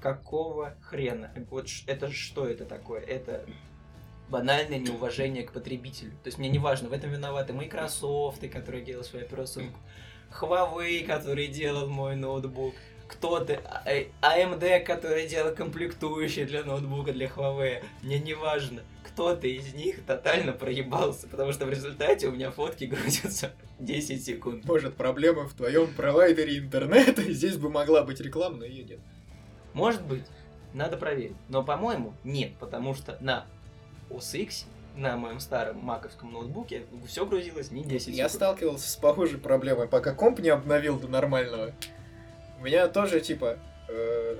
Какого 0.00 0.76
хрена? 0.80 1.32
Вот 1.50 1.68
это 1.86 2.10
что 2.10 2.46
это 2.46 2.64
такое? 2.64 3.00
Это 3.00 3.44
банальное 4.28 4.78
неуважение 4.78 5.44
к 5.44 5.52
потребителю. 5.52 6.12
То 6.22 6.26
есть 6.28 6.38
мне 6.38 6.48
не 6.48 6.58
важно, 6.58 6.88
в 6.88 6.92
этом 6.92 7.10
виноваты 7.10 7.52
Microsoft, 7.52 8.48
которые 8.50 8.84
делают 8.84 9.06
свою 9.06 9.26
операционку, 9.26 9.78
Huawei, 10.30 11.04
который 11.04 11.48
делал 11.48 11.88
мой 11.88 12.16
ноутбук, 12.16 12.74
кто 13.08 13.40
ты, 13.40 13.54
А- 13.64 13.84
AMD, 14.22 14.80
который 14.84 15.26
делал 15.26 15.54
комплектующие 15.54 16.46
для 16.46 16.64
ноутбука, 16.64 17.12
для 17.12 17.26
Huawei, 17.26 17.82
мне 18.02 18.18
не 18.18 18.34
важно, 18.34 18.82
кто-то 19.04 19.46
из 19.46 19.74
них 19.74 20.04
тотально 20.04 20.52
проебался, 20.52 21.26
потому 21.28 21.52
что 21.52 21.66
в 21.66 21.70
результате 21.70 22.28
у 22.28 22.32
меня 22.32 22.50
фотки 22.50 22.84
грузятся 22.86 23.52
10 23.78 24.24
секунд. 24.24 24.64
Может, 24.64 24.94
проблема 24.96 25.46
в 25.46 25.54
твоем 25.54 25.92
провайдере 25.94 26.58
интернета, 26.58 27.22
здесь 27.32 27.56
бы 27.56 27.70
могла 27.70 28.02
быть 28.02 28.20
реклама, 28.20 28.56
но 28.58 28.64
ее 28.64 28.84
нет. 28.84 29.00
Может 29.74 30.02
быть, 30.02 30.24
надо 30.72 30.96
проверить. 30.96 31.36
Но, 31.48 31.62
по-моему, 31.62 32.14
нет, 32.24 32.52
потому 32.58 32.94
что 32.94 33.16
на 33.20 33.46
OS 34.10 34.38
X, 34.38 34.66
на 34.96 35.16
моем 35.16 35.40
старом 35.40 35.78
маковском 35.78 36.32
ноутбуке, 36.32 36.84
все 37.06 37.26
грузилось 37.26 37.70
не 37.72 37.82
10 37.84 38.08
Я 38.08 38.14
секунд. 38.28 38.32
сталкивался 38.32 38.88
с 38.88 38.96
похожей 38.96 39.38
проблемой, 39.38 39.88
пока 39.88 40.12
комп 40.14 40.38
не 40.40 40.48
обновил 40.50 40.98
до 40.98 41.08
нормального. 41.08 41.74
У 42.60 42.64
меня 42.64 42.88
тоже, 42.88 43.20
типа, 43.20 43.58
э, 43.88 44.36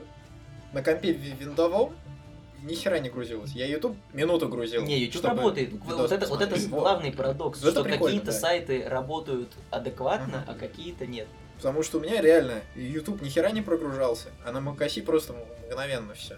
на 0.73 0.83
компе 0.83 1.12
ви- 1.12 1.35
виндовом 1.38 1.94
ни 2.62 2.75
хера 2.75 2.99
не 2.99 3.11
грузилось. 3.11 3.52
Я 3.52 3.66
YouTube 3.66 3.97
минуту 4.12 4.49
грузил. 4.49 4.83
Не, 4.83 4.99
YouTube 4.99 5.25
работает. 5.25 5.71
Вот 5.85 6.11
это, 6.12 6.26
вот 6.26 6.40
это. 6.40 6.54
Вот. 6.56 6.80
главный 6.80 7.12
парадокс, 7.12 7.61
Это 7.61 7.71
что 7.73 7.85
прикольно, 7.85 8.04
какие-то 8.06 8.26
да. 8.26 8.33
сайты 8.33 8.88
работают 8.88 9.52
адекватно, 9.71 10.38
Мгм. 10.38 10.50
а 10.50 10.54
какие-то 10.54 11.06
нет. 11.06 11.26
Потому 11.59 11.83
что 11.83 11.99
у 11.99 12.00
меня 12.00 12.21
реально 12.21 12.62
YouTube 12.75 13.21
ни 13.23 13.28
хера 13.28 13.50
не 13.50 13.61
прогружался, 13.62 14.28
а 14.44 14.52
на 14.52 14.59
macOS 14.59 15.02
просто 15.02 15.35
мгновенно 15.68 16.14
все. 16.14 16.37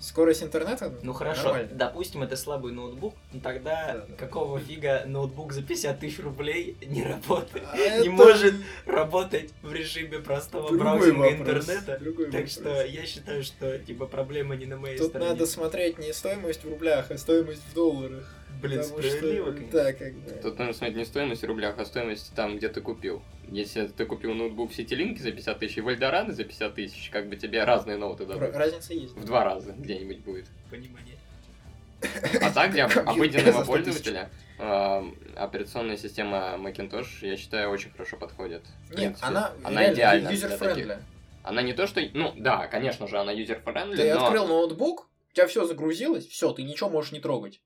Скорость 0.00 0.44
интернета 0.44 0.94
Ну 1.02 1.12
хорошо, 1.12 1.44
нормально. 1.44 1.70
допустим, 1.72 2.22
это 2.22 2.36
слабый 2.36 2.72
ноутбук, 2.72 3.14
ну 3.32 3.40
тогда 3.40 3.94
Да, 3.94 4.06
да. 4.08 4.14
какого 4.16 4.60
фига 4.60 5.02
ноутбук 5.06 5.52
за 5.52 5.62
50 5.62 5.98
тысяч 5.98 6.20
рублей 6.20 6.76
не 6.86 7.02
работает? 7.02 7.64
А 7.72 7.76
Не 7.76 7.82
это 7.82 8.10
может 8.10 8.54
работать 8.86 9.50
в 9.62 9.72
режиме 9.72 10.20
простого 10.20 10.68
другой 10.68 10.84
браузинга 10.84 11.18
вопрос, 11.22 11.40
интернета. 11.40 11.98
другой 11.98 12.24
Так 12.26 12.34
вопрос. 12.34 12.52
что 12.52 12.84
я 12.86 13.06
считаю, 13.06 13.42
что 13.42 13.78
типа 13.80 14.06
проблема 14.06 14.54
не 14.54 14.66
на 14.66 14.76
моей 14.76 14.98
Тут 14.98 15.08
стороне. 15.08 15.30
надо 15.30 15.46
смотреть 15.46 15.98
не 15.98 16.12
стоимость 16.12 16.62
в 16.64 16.68
рублях, 16.68 17.10
а 17.10 17.18
стоимость 17.18 17.62
в 17.70 17.74
долларах. 17.74 18.34
Блин, 18.62 18.80
Потому 18.82 18.98
справедливо, 19.02 19.46
что, 19.46 19.54
конечно. 19.56 19.72
да, 19.82 19.92
как 19.92 20.14
бы. 20.14 20.30
Тут 20.42 20.58
нужно 20.58 20.72
смотреть 20.74 20.96
не 20.96 21.04
стоимость 21.04 21.42
в 21.42 21.46
рублях, 21.46 21.74
а 21.78 21.84
стоимость 21.84 22.32
там, 22.34 22.56
где 22.56 22.68
ты 22.68 22.80
купил. 22.80 23.22
Если 23.50 23.86
ты 23.86 24.04
купил 24.04 24.34
ноутбук 24.34 24.70
в 24.70 24.74
Ситилинке 24.74 25.22
за 25.22 25.32
50 25.32 25.58
тысяч 25.58 25.78
и 25.78 25.80
в 25.80 25.88
Эльдорадо 25.88 26.32
за 26.32 26.44
50 26.44 26.74
тысяч, 26.74 27.10
как 27.10 27.28
бы 27.28 27.36
тебе 27.36 27.64
разные 27.64 27.96
ноуты 27.96 28.26
дадут. 28.26 28.54
Разница 28.54 28.94
есть. 28.94 29.14
В 29.14 29.24
два 29.24 29.44
раза 29.44 29.72
где-нибудь 29.72 30.18
будет. 30.18 30.46
Понимание. 30.70 31.16
А 32.40 32.50
так, 32.52 32.70
для 32.72 32.86
обыденного 33.06 33.58
за 33.58 33.64
100 33.64 33.76
тысяч. 33.78 33.84
пользователя 33.84 34.30
эм, 34.58 35.18
операционная 35.36 35.96
система 35.96 36.56
Macintosh, 36.58 37.26
я 37.26 37.36
считаю, 37.36 37.70
очень 37.70 37.90
хорошо 37.90 38.16
подходит. 38.16 38.62
Нет, 38.96 39.16
она, 39.20 39.52
она 39.64 39.92
идеальна 39.92 40.30
для. 40.30 41.00
Она 41.42 41.62
не 41.62 41.72
то, 41.72 41.86
что... 41.86 42.02
Ну, 42.12 42.34
да, 42.36 42.66
конечно 42.66 43.06
же, 43.08 43.18
она 43.18 43.32
user-friendly, 43.32 43.96
Ты 43.96 44.14
но... 44.14 44.26
открыл 44.26 44.46
ноутбук, 44.46 45.08
у 45.30 45.34
тебя 45.34 45.46
все 45.46 45.64
загрузилось, 45.64 46.26
все, 46.26 46.52
ты 46.52 46.62
ничего 46.62 46.90
можешь 46.90 47.12
не 47.12 47.20
трогать. 47.20 47.62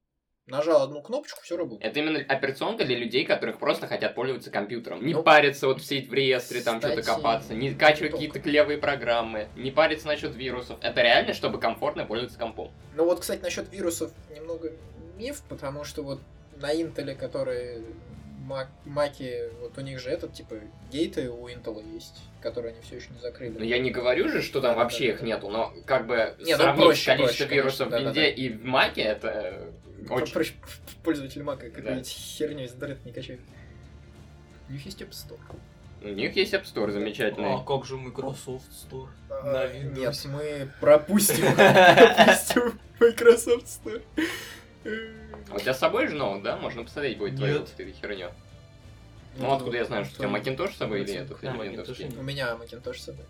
Нажал 0.49 0.82
одну 0.82 1.00
кнопочку, 1.02 1.40
все 1.42 1.56
работает. 1.56 1.88
Это 1.88 2.00
именно 2.00 2.18
операционка 2.18 2.84
для 2.84 2.96
людей, 2.99 3.25
которых 3.25 3.58
просто 3.58 3.87
хотят 3.87 4.16
пользоваться 4.16 4.50
компьютером. 4.50 5.04
Не 5.06 5.14
Ну, 5.14 5.22
париться 5.22 5.68
вот 5.68 5.80
сидеть 5.82 6.08
в 6.08 6.12
реестре, 6.14 6.62
там 6.62 6.80
что-то 6.80 7.00
копаться, 7.02 7.54
не 7.54 7.70
скачивать 7.70 8.11
только. 8.11 8.16
какие-то 8.16 8.40
клевые 8.40 8.78
программы, 8.78 9.46
не 9.54 9.70
париться 9.70 10.08
насчет 10.08 10.34
вирусов. 10.34 10.78
Это 10.82 11.00
реально, 11.00 11.32
чтобы 11.32 11.61
комфортно 11.61 12.06
пользоваться 12.06 12.40
компом. 12.40 12.72
Ну 12.96 13.04
вот, 13.04 13.20
кстати, 13.20 13.40
насчет 13.40 13.72
вирусов 13.72 14.11
немного 14.34 14.72
миф, 15.16 15.42
потому 15.49 15.84
что 15.84 16.02
вот 16.02 16.20
на 16.56 16.75
Intel, 16.75 17.14
которые 17.14 17.82
Мак- 18.44 18.66
маки, 18.84 19.44
вот 19.61 19.78
у 19.78 19.82
них 19.82 20.00
же 20.00 20.11
этот, 20.11 20.32
типа, 20.34 20.56
гейты 20.90 21.30
у 21.30 21.46
Intel 21.49 21.80
есть, 21.94 22.20
которые 22.40 22.72
они 22.72 22.82
все 22.82 22.96
еще 22.96 23.06
не 23.14 23.20
закрыли. 23.20 23.56
Но 23.56 23.64
я 23.64 23.78
не 23.78 23.92
говорю 23.92 24.28
же, 24.28 24.42
что 24.42 24.61
там 24.61 24.72
Да, 24.75 24.82
вообще 24.82 25.06
да, 25.06 25.12
их 25.12 25.20
да. 25.20 25.26
нету, 25.26 25.49
но 25.49 25.72
как 25.87 26.08
бы 26.08 26.34
Не, 26.40 26.56
ну 26.56 26.56
сравнить 26.58 26.84
проще, 26.84 27.06
количество 27.12 27.44
проще, 27.44 27.54
вирусов 27.54 27.88
конечно, 27.90 28.11
в 28.11 28.14
да, 28.14 28.20
Винде 28.20 28.34
да, 28.37 28.42
и 28.42 28.49
в 28.49 28.64
Маке, 28.64 29.02
это 29.02 29.28
э, 29.28 29.70
очень... 30.11 30.32
Проще 30.32 30.54
пользователь 31.04 31.42
Мака 31.42 31.64
Да. 31.68 31.71
какую-нибудь 31.71 32.09
херню 32.09 32.64
из 32.64 32.73
интернета 32.75 33.00
не 33.04 33.12
качает. 33.12 33.40
У 34.68 34.73
них 34.73 34.85
есть 34.85 35.00
App 35.02 35.11
Store. 35.11 35.40
У 36.02 36.09
них 36.09 36.35
есть 36.37 36.52
App 36.54 36.64
Store 36.64 36.90
замечательный. 36.90 37.54
А 37.54 37.62
как 37.62 37.85
же 37.85 37.97
Microsoft 37.97 38.71
Store? 38.71 39.09
А, 39.30 39.44
На 39.44 39.66
Windows. 39.66 39.99
Нет, 39.99 40.25
мы 40.26 40.73
пропустим, 40.80 41.44
пропустим 41.54 42.80
Microsoft 42.99 43.66
Store. 43.66 44.02
А 45.50 45.54
у 45.54 45.59
тебя 45.61 45.75
с 45.75 45.78
собой 45.78 46.09
же 46.09 46.16
ноут, 46.16 46.42
да? 46.42 46.56
Можно 46.56 46.82
посмотреть 46.85 47.18
будет 47.18 47.37
твою 47.37 47.61
вот 47.61 47.71
эту 47.78 47.92
херню. 47.92 48.30
Ну 49.37 49.52
откуда 49.52 49.76
я 49.78 49.85
знаю, 49.85 50.04
что 50.04 50.14
у 50.14 50.18
тебя 50.26 50.38
Macintosh 50.38 50.73
с 50.73 50.76
собой 50.76 51.02
или 51.02 51.21
Windows? 51.21 52.02
нет. 52.02 52.18
У 52.18 52.23
меня 52.23 52.56
Macintosh 52.61 52.94
с 52.99 53.04
собой. 53.04 53.25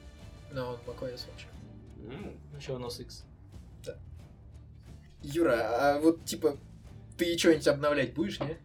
Но 0.53 0.71
он 0.71 0.79
macOS 0.87 1.21
вообще. 1.31 1.47
Еще 2.59 2.73
у 2.73 2.79
нас 2.79 2.99
X. 3.01 3.25
Юра, 5.23 5.57
а 5.95 6.01
вот 6.01 6.25
типа 6.25 6.57
ты 7.17 7.37
что-нибудь 7.39 7.69
обновлять 7.69 8.15
будешь, 8.15 8.41
не? 8.41 8.57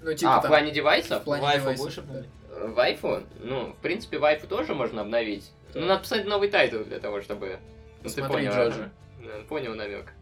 Ну, 0.00 0.14
типа 0.14 0.36
А, 0.36 0.38
в 0.38 0.42
там- 0.42 0.50
плане 0.50 0.70
девайсов? 0.72 1.22
в 1.22 1.24
плане 1.24 1.44
Wi-Fi 1.44 1.58
девайсов, 1.60 1.84
будешь 1.84 1.98
обновлять? 1.98 2.26
Вайфу? 2.50 3.20
Ну, 3.40 3.72
в 3.72 3.76
принципе, 3.78 4.18
вайфу 4.18 4.46
тоже 4.46 4.74
можно 4.74 5.00
обновить. 5.02 5.50
Да. 5.74 5.80
Ну, 5.80 5.86
надо 5.86 6.00
посмотреть 6.02 6.28
новый 6.28 6.48
тайтл 6.50 6.84
для 6.84 6.98
того, 7.00 7.20
чтобы... 7.22 7.58
Ну, 8.02 8.08
ты 8.10 8.20
Посмотреть 8.22 8.50
понял, 8.50 8.52
Джоджи. 8.68 8.90
да, 9.24 9.30
понял 9.48 9.74
намек. 9.74 10.12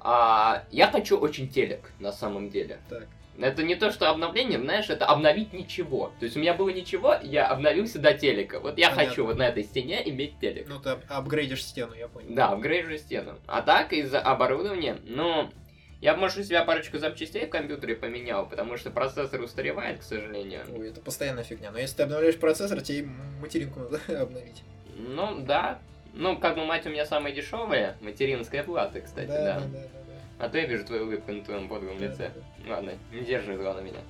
А, 0.00 0.64
я 0.70 0.90
хочу 0.90 1.16
очень 1.18 1.48
телек, 1.48 1.90
на 1.98 2.12
самом 2.12 2.50
деле. 2.50 2.78
Так. 2.88 3.06
Это 3.38 3.62
не 3.62 3.74
то, 3.74 3.90
что 3.90 4.10
обновление, 4.10 4.58
знаешь, 4.58 4.90
это 4.90 5.06
обновить 5.06 5.52
ничего. 5.52 6.12
То 6.18 6.24
есть 6.26 6.36
у 6.36 6.40
меня 6.40 6.52
было 6.52 6.68
ничего, 6.68 7.14
я 7.22 7.46
обновился 7.46 7.98
до 7.98 8.12
телека. 8.12 8.60
Вот 8.60 8.76
я 8.76 8.90
Понятно. 8.90 9.08
хочу 9.08 9.24
вот 9.24 9.38
на 9.38 9.48
этой 9.48 9.64
стене 9.64 10.06
иметь 10.10 10.38
телек. 10.40 10.66
Ну, 10.68 10.78
ты 10.78 10.90
ап- 10.90 11.04
апгрейдишь 11.08 11.64
стену, 11.64 11.94
я 11.94 12.08
понял. 12.08 12.28
Да, 12.34 12.48
апгрейжу 12.48 12.98
стену. 12.98 13.38
А 13.46 13.62
так, 13.62 13.92
из-за 13.94 14.20
оборудования, 14.20 14.98
ну, 15.04 15.48
я 16.02 16.14
может, 16.16 16.38
у 16.38 16.42
себя 16.42 16.64
парочку 16.64 16.98
запчастей 16.98 17.46
в 17.46 17.50
компьютере 17.50 17.94
поменял, 17.94 18.46
потому 18.46 18.76
что 18.76 18.90
процессор 18.90 19.40
устаревает, 19.40 20.00
к 20.00 20.02
сожалению. 20.02 20.60
Ой, 20.76 20.88
это 20.88 21.00
постоянная 21.00 21.44
фигня. 21.44 21.70
Но 21.70 21.78
если 21.78 21.96
ты 21.96 22.02
обновляешь 22.02 22.36
процессор, 22.38 22.80
тебе 22.82 23.08
материнку 23.40 23.80
надо 23.80 24.00
обновить. 24.22 24.62
Ну, 24.96 25.38
да. 25.40 25.78
Ну, 26.12 26.36
как 26.36 26.56
бы 26.56 26.64
мать 26.64 26.84
у 26.86 26.90
меня 26.90 27.06
самая 27.06 27.32
дешевая, 27.32 27.96
материнская 28.00 28.64
плата, 28.64 29.00
кстати, 29.00 29.28
да, 29.28 29.60
да, 29.60 29.60
да, 29.60 29.66
да. 29.78 29.99
А 30.40 30.48
то 30.48 30.58
я 30.58 30.66
вижу 30.66 30.84
твою 30.84 31.04
улыбку 31.04 31.32
на 31.32 31.42
твоем 31.42 31.68
Да, 31.68 32.06
лице. 32.06 32.30
Ладно, 32.66 32.92
не 33.12 33.20
держи 33.20 33.56
зла 33.56 33.74
на 33.74 33.80
меня. 33.80 34.00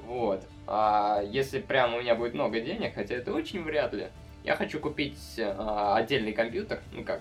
Вот. 0.00 0.42
А 0.66 1.22
если 1.22 1.60
прям 1.60 1.94
у 1.94 2.00
меня 2.00 2.14
будет 2.14 2.34
много 2.34 2.60
денег, 2.60 2.94
хотя 2.94 3.16
это 3.16 3.32
очень 3.34 3.62
вряд 3.62 3.92
ли, 3.92 4.08
я 4.44 4.56
хочу 4.56 4.80
купить 4.80 5.18
а, 5.38 5.96
отдельный 5.96 6.32
компьютер, 6.32 6.80
ну 6.92 7.04
как, 7.04 7.20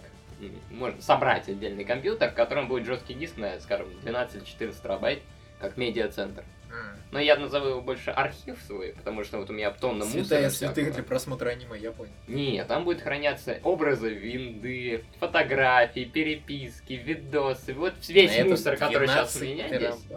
можно 0.71 1.01
собрать 1.01 1.49
отдельный 1.49 1.83
компьютер, 1.83 2.31
в 2.31 2.35
котором 2.35 2.69
будет 2.69 2.85
жесткий 2.85 3.15
диск 3.15 3.37
на, 3.37 3.59
скажем, 3.59 3.87
12 4.01 4.35
или 4.37 4.43
14 4.45 4.81
терабайт, 4.81 5.19
как 5.59 5.75
медиацентр. 5.75 6.43
Но 7.11 7.19
я 7.19 7.37
назову 7.37 7.67
его 7.67 7.81
больше 7.81 8.11
архив 8.11 8.57
свой, 8.67 8.93
потому 8.93 9.23
что 9.23 9.37
вот 9.37 9.49
у 9.49 9.53
меня 9.53 9.71
тонна 9.71 10.03
мусора 10.03 10.23
Святая 10.23 10.49
святых 10.49 10.75
всякого. 10.75 10.93
для 10.95 11.03
просмотра 11.03 11.49
аниме, 11.49 11.79
я 11.79 11.91
понял. 11.91 12.11
Не, 12.27 12.63
там 12.65 12.83
будет 12.83 13.01
храняться 13.01 13.59
образы 13.63 14.13
винды, 14.13 15.05
фотографии, 15.19 16.03
переписки, 16.03 16.93
видосы, 16.93 17.73
вот 17.73 17.93
весь 18.09 18.37
На 18.37 18.45
мусор, 18.45 18.75
который 18.75 19.07
сейчас 19.07 19.35
у 19.35 19.39
12 19.39 19.41
меня 19.41 19.67
есть. 19.67 20.07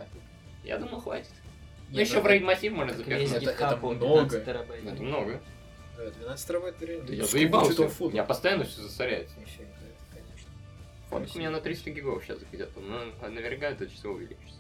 Я 0.64 0.78
думаю, 0.78 1.00
хватит. 1.00 1.30
Ну, 1.90 1.96
Нет, 1.98 2.06
еще 2.06 2.16
ну, 2.18 2.22
в 2.22 2.26
рейд 2.26 2.42
массив 2.42 2.72
можно 2.72 2.92
Так 2.92 3.04
запихнуть. 3.04 3.42
это- 3.42 3.50
это 3.50 3.76
много. 3.76 3.98
15 3.98 4.44
терабайт. 4.44 4.84
Это 4.84 5.02
много. 5.02 5.40
Да, 5.96 6.10
12 6.10 6.46
терабайт 6.48 6.76
это 6.76 6.86
реально. 6.86 7.06
Да 7.06 7.14
я 7.14 7.24
заебался. 7.24 7.88
меня 8.08 8.24
постоянно 8.24 8.64
все 8.64 8.82
засоряется. 8.82 9.34
Фоток 11.08 11.34
у 11.34 11.38
меня 11.38 11.50
на 11.50 11.60
300 11.60 11.90
гигов 11.90 12.22
сейчас 12.24 12.38
где-то. 12.52 12.78
Ну, 12.80 13.28
наверняка 13.28 13.70
это 13.70 13.88
число 13.88 14.12
увеличится. 14.12 14.59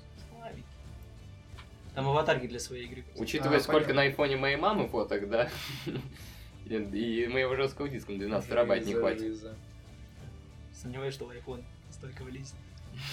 Там 1.94 2.08
аватарки 2.08 2.46
для 2.46 2.60
своей 2.60 2.84
игры. 2.86 3.04
Учитывая, 3.16 3.58
А, 3.58 3.60
сколько 3.60 3.86
понял. 3.86 3.96
на 3.96 4.02
айфоне 4.02 4.36
моей 4.36 4.56
мамы 4.56 4.88
фоток, 4.88 5.28
да, 5.28 5.50
и 6.66 7.26
моего 7.28 7.56
жесткого 7.56 7.88
диска 7.88 8.12
на 8.12 8.18
12 8.18 8.48
терабайт 8.48 8.86
не 8.86 8.94
хватит. 8.94 9.38
Сомневаюсь, 10.72 11.14
что 11.14 11.26
в 11.26 11.30
iPhone 11.30 11.64
столько 11.90 12.22
влезет. 12.22 12.54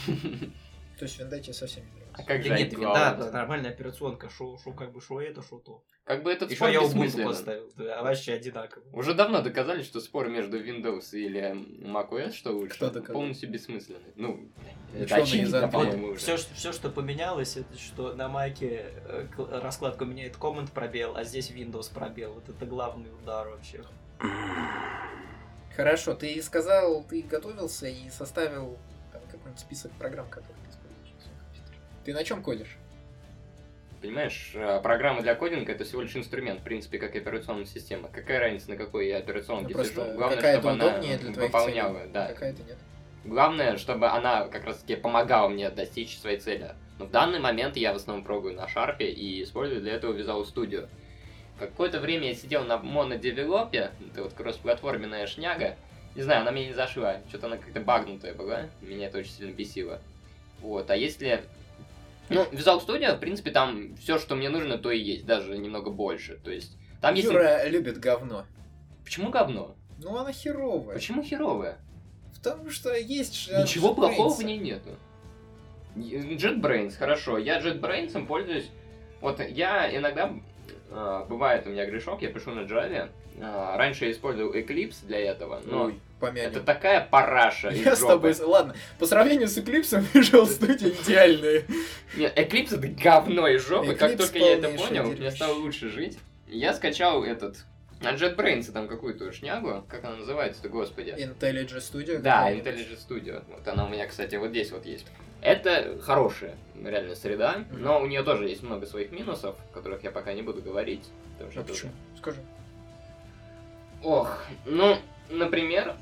То 0.98 1.06
есть 1.06 1.20
винда 1.20 1.40
тебе 1.40 1.54
совсем 1.54 1.84
не 1.94 2.02
А 2.14 2.24
как 2.24 2.42
же 2.42 2.50
Да 2.50 2.58
нет, 2.58 2.74
iCloud? 2.74 2.94
да, 3.18 3.32
нормальная 3.32 3.70
операционка, 3.70 4.30
шо, 4.30 4.58
шо 4.58 4.72
как 4.72 4.92
бы 4.92 5.00
шо 5.02 5.22
это, 5.22 5.44
шо 5.44 5.60
то. 5.60 5.84
Как 6.06 6.24
бы 6.24 6.32
этот 6.32 6.50
Еще 6.50 6.58
спор 6.58 6.70
я 6.70 6.80
Ubuntu 6.80 6.86
бессмысленен. 7.04 7.28
поставил, 7.28 7.72
да, 7.76 8.02
вообще 8.02 8.34
одинаково. 8.34 8.84
Уже 8.94 9.14
давно 9.14 9.42
доказали, 9.42 9.84
что 9.84 10.00
спор 10.00 10.30
между 10.30 10.58
Windows 10.60 11.12
или 11.12 11.52
macOS, 11.86 12.32
что 12.32 12.52
лучше, 12.54 12.76
Кто 12.78 12.90
доказал? 12.90 13.14
полностью 13.14 13.52
бессмысленный. 13.52 14.14
Ну, 14.16 14.50
это 14.96 15.04
Ученые 15.04 15.24
из 15.24 15.30
очевидно, 15.30 15.58
Англии. 15.66 15.72
по-моему, 15.80 16.08
уже. 16.08 16.20
Все, 16.20 16.38
все, 16.38 16.72
что 16.72 16.90
поменялось, 16.90 17.58
это 17.58 17.78
что 17.78 18.14
на 18.16 18.30
Маке 18.30 18.86
э, 18.96 19.28
к- 19.36 19.62
раскладку 19.62 20.06
меняет 20.06 20.38
команд 20.38 20.72
пробел, 20.72 21.16
а 21.18 21.24
здесь 21.26 21.52
Windows 21.52 21.94
пробел. 21.94 22.34
Вот 22.34 22.50
это 22.50 22.66
главный 22.66 23.12
удар 23.14 23.48
вообще. 23.50 23.84
Хорошо, 25.76 26.16
ты 26.16 26.42
сказал, 26.42 27.04
ты 27.04 27.22
готовился 27.22 27.88
и 27.88 28.10
составил 28.10 28.80
там, 29.12 29.22
какой-нибудь 29.30 29.60
список 29.60 29.92
программ, 29.94 30.28
которые 30.30 30.56
ты 32.08 32.14
на 32.14 32.24
чем 32.24 32.42
кодишь? 32.42 32.78
Понимаешь, 34.02 34.54
э, 34.56 34.80
программа 34.82 35.22
для 35.22 35.36
кодинга 35.36 35.74
это 35.74 35.84
всего 35.84 36.04
лишь 36.04 36.16
инструмент, 36.16 36.62
в 36.62 36.64
принципе, 36.64 37.00
как 37.00 37.16
и 37.16 37.18
операционная 37.18 37.66
система. 37.66 38.08
Какая 38.08 38.40
разница, 38.40 38.70
на 38.70 38.78
какой 38.78 39.10
я 39.10 39.18
операционке 39.18 39.76
Ну, 39.76 39.84
сижу? 39.84 40.06
Главное, 40.14 40.54
чтобы 40.54 40.70
она 40.70 41.00
для 41.00 41.18
выполняла, 41.18 42.00
целей, 42.00 42.12
да. 42.14 42.28
какая-то 42.28 42.64
нет. 42.64 42.78
Главное, 43.26 43.76
чтобы 43.76 44.08
она 44.08 44.48
как 44.48 44.64
раз 44.64 44.78
таки 44.78 44.96
помогала 44.96 45.50
мне 45.50 45.70
достичь 45.70 46.18
своей 46.18 46.40
цели. 46.40 46.76
Но 46.98 47.08
в 47.08 47.12
данный 47.12 47.40
момент 47.40 47.76
я 47.76 47.92
в 47.92 47.98
основном 47.98 48.24
пробую 48.24 48.56
на 48.56 48.70
шарпе 48.70 49.10
и 49.10 49.44
использую 49.44 49.82
для 49.82 49.96
этого 49.96 50.18
Visual 50.18 50.46
Studio. 50.46 50.88
Какое-то 51.60 52.00
время 52.00 52.30
я 52.30 52.36
сидел 52.36 52.64
на 52.64 52.78
монодевелопе, 52.78 53.92
это 54.10 54.24
вот 54.24 54.32
кроссплатформенная 54.32 55.28
шняга. 55.28 55.76
Не 56.16 56.22
знаю, 56.22 56.44
она 56.44 56.52
мне 56.52 56.68
не 56.68 56.74
зашла, 56.74 57.18
что-то 57.28 57.48
она 57.48 57.58
как-то 57.58 57.82
багнутая 57.82 58.34
была, 58.34 58.68
меня 58.80 59.08
это 59.08 59.18
очень 59.18 59.32
сильно 59.32 59.52
бесило. 59.52 60.00
Вот, 60.62 60.90
а 60.90 60.96
если... 60.96 61.44
Ну, 62.30 62.44
Visual 62.52 62.86
Studio, 62.86 63.16
в 63.16 63.20
принципе, 63.20 63.52
там 63.52 63.96
все, 63.96 64.20
что 64.20 64.36
мне 64.36 64.50
нужно, 64.50 64.78
то 64.78 64.92
и 64.92 65.00
есть, 65.00 65.26
даже 65.26 65.58
немного 65.58 65.90
больше. 65.90 66.38
То 66.44 66.52
есть, 66.52 66.78
там 67.02 67.16
есть... 67.16 67.28
Юра 67.28 67.68
любит 67.68 68.00
говно. 68.00 68.46
Почему 69.04 69.30
говно? 69.30 69.76
Ну, 70.00 70.18
она 70.18 70.32
херовая. 70.32 70.96
Почему 70.96 71.24
херовое? 71.24 71.80
Потому 72.36 72.70
что 72.70 72.94
есть 72.94 73.36
же 73.36 73.62
Ничего 73.62 73.90
JetBrains. 73.90 73.96
плохого 73.96 74.34
в 74.34 74.44
ней 74.44 74.58
нету. 74.58 74.90
JetBrains, 75.96 76.96
хорошо. 76.96 77.38
Я 77.38 77.60
JetBrains 77.60 78.26
пользуюсь. 78.28 78.70
Вот 79.22 79.40
я 79.40 79.96
иногда, 79.96 80.32
бывает 80.90 81.66
у 81.68 81.70
меня 81.70 81.86
грешок, 81.86 82.22
я 82.22 82.30
пишу 82.30 82.52
на 82.52 82.62
Java. 82.62 83.10
А, 83.40 83.78
раньше 83.78 84.06
я 84.06 84.12
использовал 84.12 84.54
Eclipse 84.54 85.06
для 85.06 85.20
этого, 85.20 85.62
но 85.66 85.86
Ой, 85.86 86.00
помянем. 86.20 86.50
это 86.50 86.62
такая 86.62 87.08
параша 87.10 87.70
Я 87.70 87.96
с 87.96 88.00
тобой... 88.00 88.34
Ладно, 88.40 88.76
по 88.98 89.06
сравнению 89.06 89.48
с 89.48 89.58
Eclipse, 89.58 90.04
Visual 90.14 90.46
Studio 90.46 90.96
идеальные. 91.04 91.66
Нет, 92.16 92.36
Eclipse 92.36 92.78
это 92.78 92.88
говно 92.88 93.48
из 93.48 93.68
жопы. 93.68 93.94
как 93.94 94.18
только 94.18 94.40
я 94.40 94.54
это 94.54 94.70
понял, 94.70 95.12
мне 95.12 95.30
стало 95.32 95.54
лучше 95.54 95.90
жить. 95.90 96.18
Я 96.48 96.74
скачал 96.74 97.24
этот... 97.24 97.58
На 98.02 98.14
JetBrains 98.14 98.72
там 98.72 98.88
какую-то 98.88 99.32
шнягу, 99.32 99.84
как 99.90 100.04
она 100.04 100.18
называется-то, 100.18 100.70
господи. 100.70 101.10
IntelliJ 101.18 101.78
Studio. 101.78 102.20
Да. 102.20 102.52
IntelliJ 102.52 102.98
Studio. 102.98 103.44
Вот 103.50 103.68
она 103.68 103.86
у 103.86 103.90
меня, 103.90 104.06
кстати, 104.08 104.36
вот 104.36 104.50
здесь 104.50 104.72
вот 104.72 104.86
есть. 104.86 105.08
Это 105.42 106.00
хорошая, 106.02 106.56
реально, 106.84 107.16
среда, 107.16 107.64
Мгм. 107.72 107.82
но 107.82 108.02
у 108.02 108.06
нее 108.08 108.24
тоже 108.24 108.48
есть 108.50 108.64
много 108.64 108.86
своих 108.86 109.12
минусов, 109.12 109.56
о 109.72 109.74
которых 109.74 110.04
я 110.04 110.12
пока 110.12 110.34
не 110.34 110.42
буду 110.42 110.62
говорить. 110.62 111.06
потому 111.34 111.52
что 111.52 111.62
А 111.62 111.64
почему? 111.64 111.92
Скажи. 112.18 112.40
уже- 114.02 114.08
Ох, 114.08 114.44
ну, 114.66 114.98
например, 115.30 115.96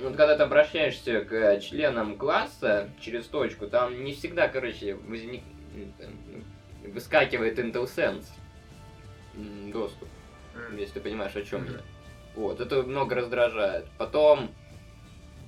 вот 0.00 0.16
когда 0.16 0.36
ты 0.36 0.42
обращаешься 0.42 1.22
к 1.24 1.60
членам 1.60 2.16
класса 2.18 2.90
через 3.00 3.24
точку, 3.26 3.66
там 3.66 4.04
не 4.04 4.12
всегда, 4.12 4.48
короче, 4.48 4.94
возник... 4.94 5.42
выскакивает 6.86 7.58
IntelSense 7.58 8.26
м, 9.36 9.72
доступ 9.72 10.08
если 10.72 10.94
ты 10.94 11.00
понимаешь, 11.00 11.34
о 11.36 11.42
чем 11.42 11.64
я. 11.64 11.80
Вот, 12.34 12.60
это 12.60 12.82
много 12.82 13.14
раздражает. 13.14 13.86
Потом 13.96 14.50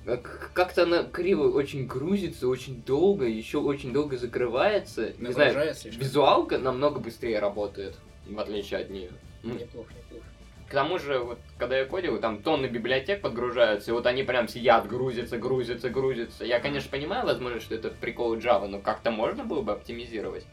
э, 0.06 0.16
как-то 0.16 0.84
она 0.84 1.02
криво 1.02 1.50
очень 1.50 1.86
грузится, 1.86 2.48
очень 2.48 2.82
долго, 2.82 3.26
еще 3.26 3.58
очень 3.58 3.92
долго 3.92 4.16
закрывается. 4.16 5.12
Не 5.18 5.32
знаю, 5.32 5.74
слишком. 5.74 6.00
визуалка 6.00 6.58
намного 6.58 7.00
быстрее 7.00 7.40
работает, 7.40 7.96
в 8.26 8.38
отличие 8.38 8.80
от 8.80 8.90
нее. 8.90 9.10
Неплохо, 9.42 9.92
неплохо. 9.94 10.26
К 10.68 10.72
тому 10.72 10.98
же, 10.98 11.20
вот 11.20 11.38
когда 11.58 11.78
я 11.78 11.84
кодил, 11.84 12.18
там 12.18 12.42
тонны 12.42 12.66
библиотек 12.66 13.20
подгружаются, 13.20 13.92
и 13.92 13.94
вот 13.94 14.04
они 14.06 14.24
прям 14.24 14.48
сидят, 14.48 14.88
грузятся, 14.88 15.38
грузятся, 15.38 15.90
грузятся. 15.90 16.44
Я, 16.44 16.58
конечно, 16.58 16.90
понимаю, 16.90 17.24
возможно, 17.24 17.60
что 17.60 17.76
это 17.76 17.88
прикол 17.88 18.36
Java, 18.36 18.66
но 18.66 18.80
как-то 18.80 19.12
можно 19.12 19.44
было 19.44 19.62
бы 19.62 19.72
оптимизировать. 19.72 20.44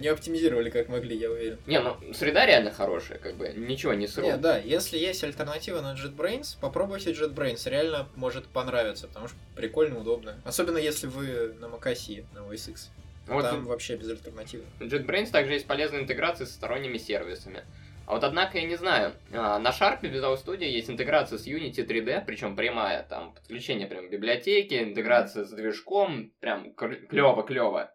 Они 0.00 0.08
оптимизировали 0.08 0.70
как 0.70 0.88
могли, 0.88 1.14
я 1.14 1.30
уверен. 1.30 1.58
Не, 1.66 1.78
ну, 1.78 1.94
среда 2.14 2.46
реально 2.46 2.70
хорошая, 2.70 3.18
как 3.18 3.34
бы, 3.34 3.52
ничего 3.54 3.92
не 3.92 4.06
сру. 4.06 4.22
Не, 4.22 4.38
да, 4.38 4.56
если 4.56 4.96
есть 4.96 5.22
альтернатива 5.22 5.82
на 5.82 5.92
JetBrains, 5.92 6.56
попробуйте 6.58 7.10
JetBrains, 7.10 7.68
реально 7.68 8.08
может 8.16 8.46
понравиться, 8.46 9.08
потому 9.08 9.28
что 9.28 9.36
прикольно, 9.54 10.00
удобно. 10.00 10.40
Особенно 10.42 10.78
если 10.78 11.06
вы 11.06 11.52
на 11.60 11.66
macOS, 11.66 12.24
на 12.32 12.38
OS 12.38 12.70
X. 12.70 12.90
Вот 13.26 13.42
Там 13.42 13.66
вообще 13.66 13.96
без 13.96 14.08
альтернативы. 14.08 14.64
JetBrains 14.78 15.30
также 15.30 15.52
есть 15.52 15.66
полезная 15.66 16.00
интеграция 16.00 16.46
со 16.46 16.54
сторонними 16.54 16.96
сервисами. 16.96 17.62
А 18.06 18.14
вот 18.14 18.24
однако 18.24 18.56
я 18.56 18.64
не 18.64 18.76
знаю, 18.76 19.12
а, 19.34 19.58
на 19.58 19.68
Sharp 19.68 20.00
Visual 20.00 20.42
Studio 20.42 20.66
есть 20.66 20.88
интеграция 20.88 21.38
с 21.38 21.46
Unity 21.46 21.86
3D, 21.86 22.24
причем 22.24 22.56
прямая, 22.56 23.02
там 23.02 23.34
подключение 23.34 23.86
прям 23.86 24.08
библиотеки, 24.08 24.82
интеграция 24.82 25.44
с 25.44 25.50
движком, 25.50 26.32
прям 26.40 26.72
клево-клево. 26.72 27.90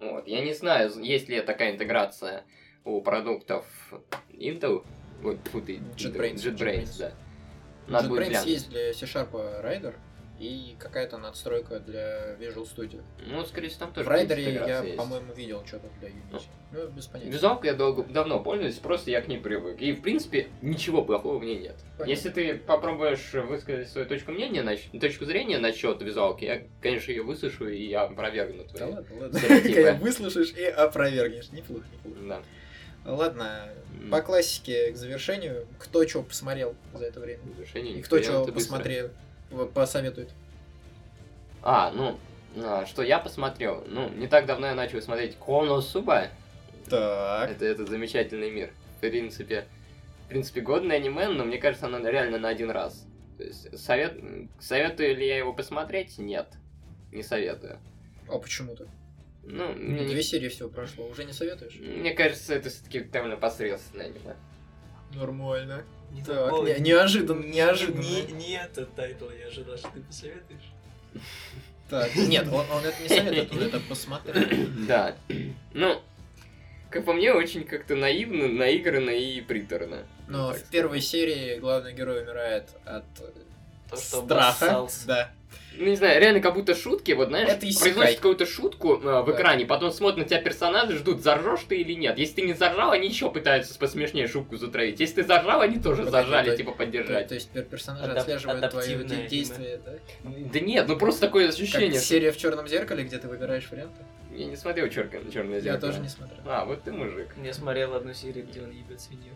Вот, 0.00 0.26
я 0.28 0.42
не 0.42 0.52
знаю, 0.52 0.92
есть 1.00 1.28
ли 1.28 1.40
такая 1.40 1.72
интеграция 1.72 2.44
у 2.84 3.00
продуктов 3.00 3.64
Intel, 4.30 4.84
вот, 5.22 5.38
фу 5.48 5.60
ты, 5.60 5.76
JetBrains, 5.96 6.34
JetBrains, 6.34 6.56
JetBrains. 6.56 6.98
да. 6.98 7.12
Надо 7.88 8.08
JetBrains 8.08 8.46
есть 8.46 8.68
для 8.68 8.92
C-Sharp 8.92 9.30
Rider 9.32 9.94
и 10.38 10.76
какая-то 10.78 11.18
надстройка 11.18 11.80
для 11.80 12.34
Visual 12.34 12.64
Studio. 12.64 13.02
Ну, 13.26 13.44
скорее 13.44 13.68
всего, 13.68 13.80
там 13.80 13.90
В 13.90 13.94
тоже 13.94 14.08
Райдере 14.10 14.44
интеграция 14.44 14.90
я, 14.90 14.96
по-моему, 14.96 15.32
видел 15.32 15.64
что-то 15.66 15.88
для 16.00 16.08
Unity. 16.10 16.42
Ну, 16.72 16.88
без 16.88 17.06
понятия. 17.06 17.30
Визуалку 17.30 17.66
я 17.66 17.74
долго, 17.74 18.02
давно 18.04 18.42
пользуюсь, 18.42 18.74
просто 18.76 19.10
я 19.10 19.20
к 19.22 19.28
ней 19.28 19.38
привык. 19.38 19.80
И, 19.80 19.92
в 19.92 20.02
принципе, 20.02 20.48
ничего 20.62 21.02
плохого 21.02 21.38
в 21.38 21.44
ней 21.44 21.58
нет. 21.58 21.76
Понятно. 21.96 22.10
Если 22.10 22.30
ты 22.30 22.54
попробуешь 22.58 23.32
высказать 23.32 23.88
свою 23.88 24.06
точку 24.06 24.32
мнения, 24.32 24.62
нач- 24.62 24.98
точку 24.98 25.24
зрения 25.24 25.58
насчет 25.58 26.02
визуалки, 26.02 26.44
я, 26.44 26.62
конечно, 26.82 27.10
ее 27.12 27.22
выслушаю 27.22 27.74
и 27.74 27.86
я 27.86 28.02
опровергну 28.02 28.64
Да 28.64 28.68
твои. 28.74 28.92
ладно, 28.92 29.16
ладно. 29.20 29.40
Когда 29.40 29.94
выслушаешь 29.94 30.52
и 30.52 30.64
опровергнешь. 30.64 31.50
Неплохо, 31.52 31.84
неплохо. 31.92 32.18
Да. 32.28 32.42
Ладно, 33.06 33.68
по 34.10 34.20
классике 34.20 34.90
к 34.90 34.96
завершению. 34.96 35.66
Кто 35.78 36.06
что 36.06 36.22
посмотрел 36.22 36.74
за 36.92 37.04
это 37.06 37.20
время? 37.20 37.40
Завершение 37.54 37.98
И 37.98 38.02
кто 38.02 38.20
что 38.20 38.42
это 38.42 38.52
быстро. 38.52 39.10
Посоветует. 39.74 40.30
А, 41.62 41.90
ну, 41.90 42.18
а, 42.56 42.86
что 42.86 43.02
я 43.02 43.18
посмотрел? 43.18 43.84
Ну, 43.86 44.08
не 44.10 44.26
так 44.26 44.46
давно 44.46 44.68
я 44.68 44.74
начал 44.74 45.00
смотреть 45.00 45.36
Коносуба. 45.36 46.28
Так. 46.88 47.50
Это 47.50 47.64
этот 47.64 47.88
замечательный 47.88 48.50
мир. 48.50 48.72
В 48.96 49.00
принципе, 49.00 49.66
в 50.24 50.28
принципе, 50.28 50.60
годное 50.60 50.96
аниме, 50.96 51.28
но 51.28 51.44
мне 51.44 51.58
кажется, 51.58 51.86
оно 51.86 51.98
реально 52.08 52.38
на 52.38 52.48
один 52.48 52.70
раз. 52.70 53.06
То 53.36 53.44
есть, 53.44 53.78
совет... 53.78 54.18
советую 54.58 55.16
ли 55.16 55.26
я 55.26 55.38
его 55.38 55.52
посмотреть? 55.52 56.18
Нет. 56.18 56.48
Не 57.12 57.22
советую. 57.22 57.78
А 58.28 58.38
почему-то? 58.38 58.88
Ну, 59.44 59.72
мне 59.74 60.00
не 60.00 60.14
Две 60.14 60.22
серии 60.22 60.48
всего 60.48 60.68
прошло. 60.68 61.06
Уже 61.06 61.24
не 61.24 61.32
советуешь? 61.32 61.78
Мне 61.78 62.12
кажется, 62.12 62.54
это 62.54 62.70
все-таки 62.70 63.00
довольно 63.00 63.36
посредственное 63.36 64.06
аниме. 64.06 64.34
Нормально. 65.14 65.84
Не 66.12 66.22
Так, 66.22 66.50
такой. 66.50 66.74
не- 66.74 66.80
неожиданно, 66.80 67.42
Не- 67.42 67.50
неожиданно. 67.50 68.00
Не, 68.02 68.22
не 68.32 68.52
этот 68.56 68.94
тайтл 68.94 69.26
я 69.38 69.46
ожидал, 69.48 69.76
что 69.76 69.88
ты 69.90 70.00
посоветуешь. 70.00 70.72
Так, 71.88 72.14
нет, 72.16 72.46
он, 72.52 72.64
он 72.70 72.84
это 72.84 73.02
не 73.02 73.08
советует, 73.08 73.52
он 73.52 73.62
это 73.62 73.80
посмотрел. 73.80 74.44
Да. 74.88 75.16
Ну, 75.72 76.00
как 76.90 77.04
по 77.04 77.12
мне, 77.12 77.32
очень 77.32 77.64
как-то 77.64 77.94
наивно, 77.96 78.48
наигранно 78.48 79.10
и 79.10 79.40
приторно. 79.40 80.06
Но 80.28 80.52
Так 80.52 80.62
в 80.62 80.70
первой 80.70 81.00
серии 81.00 81.58
главный 81.58 81.92
герой 81.92 82.22
умирает 82.22 82.70
от 82.84 83.04
То, 83.90 83.96
что 83.96 84.22
страха. 84.24 84.66
обоссался. 84.66 85.06
Да. 85.06 85.30
Ну, 85.78 85.84
не 85.84 85.96
знаю, 85.96 86.18
реально 86.22 86.40
как 86.40 86.54
будто 86.54 86.74
шутки, 86.74 87.12
вот 87.12 87.28
знаешь, 87.28 87.50
Это 87.50 87.68
исекай. 87.68 87.92
произносят 87.92 88.16
какую-то 88.16 88.46
шутку 88.46 88.94
э, 88.94 89.20
в 89.22 89.26
Да. 89.26 89.32
экране, 89.32 89.66
потом 89.66 89.92
смотрят 89.92 90.16
на 90.20 90.24
тебя 90.24 90.40
персонажи, 90.40 90.96
ждут, 90.96 91.22
заржешь 91.22 91.60
ты 91.68 91.76
или 91.76 91.92
нет. 91.92 92.16
Если 92.18 92.36
ты 92.36 92.42
не 92.42 92.54
заржал, 92.54 92.92
они 92.92 93.08
еще 93.08 93.30
пытаются 93.30 93.78
посмешнее 93.78 94.26
шутку 94.26 94.56
затравить. 94.56 95.00
Если 95.00 95.16
ты 95.16 95.24
заржал, 95.24 95.60
они 95.60 95.78
тоже 95.78 96.04
Подожди, 96.04 96.30
заржали, 96.30 96.50
то- 96.52 96.56
типа 96.56 96.70
То, 96.70 96.76
поддержать. 96.78 97.28
то 97.28 97.34
есть 97.34 97.50
пер- 97.52 97.64
персонажи 97.64 98.10
Адап- 98.10 98.16
отслеживают 98.20 98.70
твое 98.70 98.86
адаптивное 98.86 99.06
де- 99.06 99.14
аниме. 99.16 99.28
действие, 99.28 99.80
да? 99.84 99.92
Да 100.24 100.60
нет, 100.60 100.88
ну 100.88 100.96
просто 100.96 101.20
такое 101.20 101.44
Как 101.46 101.54
ощущение. 101.54 101.90
что- 102.00 102.00
серия 102.08 102.32
в 102.32 102.38
черном 102.38 102.66
зеркале, 102.68 103.04
где 103.04 103.18
ты 103.18 103.28
выбираешь 103.28 103.68
варианты. 103.70 104.02
Я 104.34 104.46
не 104.46 104.56
смотрел 104.56 104.88
черное 104.88 105.56
Я 105.56 105.60
зеркало. 105.60 105.92
тоже 105.92 106.02
не 106.02 106.08
смотрел. 106.08 106.40
А, 106.46 106.64
вот 106.64 106.82
ты 106.84 106.92
мужик. 106.92 107.28
Я 107.42 107.52
смотрел 107.52 107.94
одну 107.94 108.14
серию, 108.14 108.46
где 108.46 108.62
он 108.62 108.70
ебет 108.70 108.98
свинью. 109.00 109.34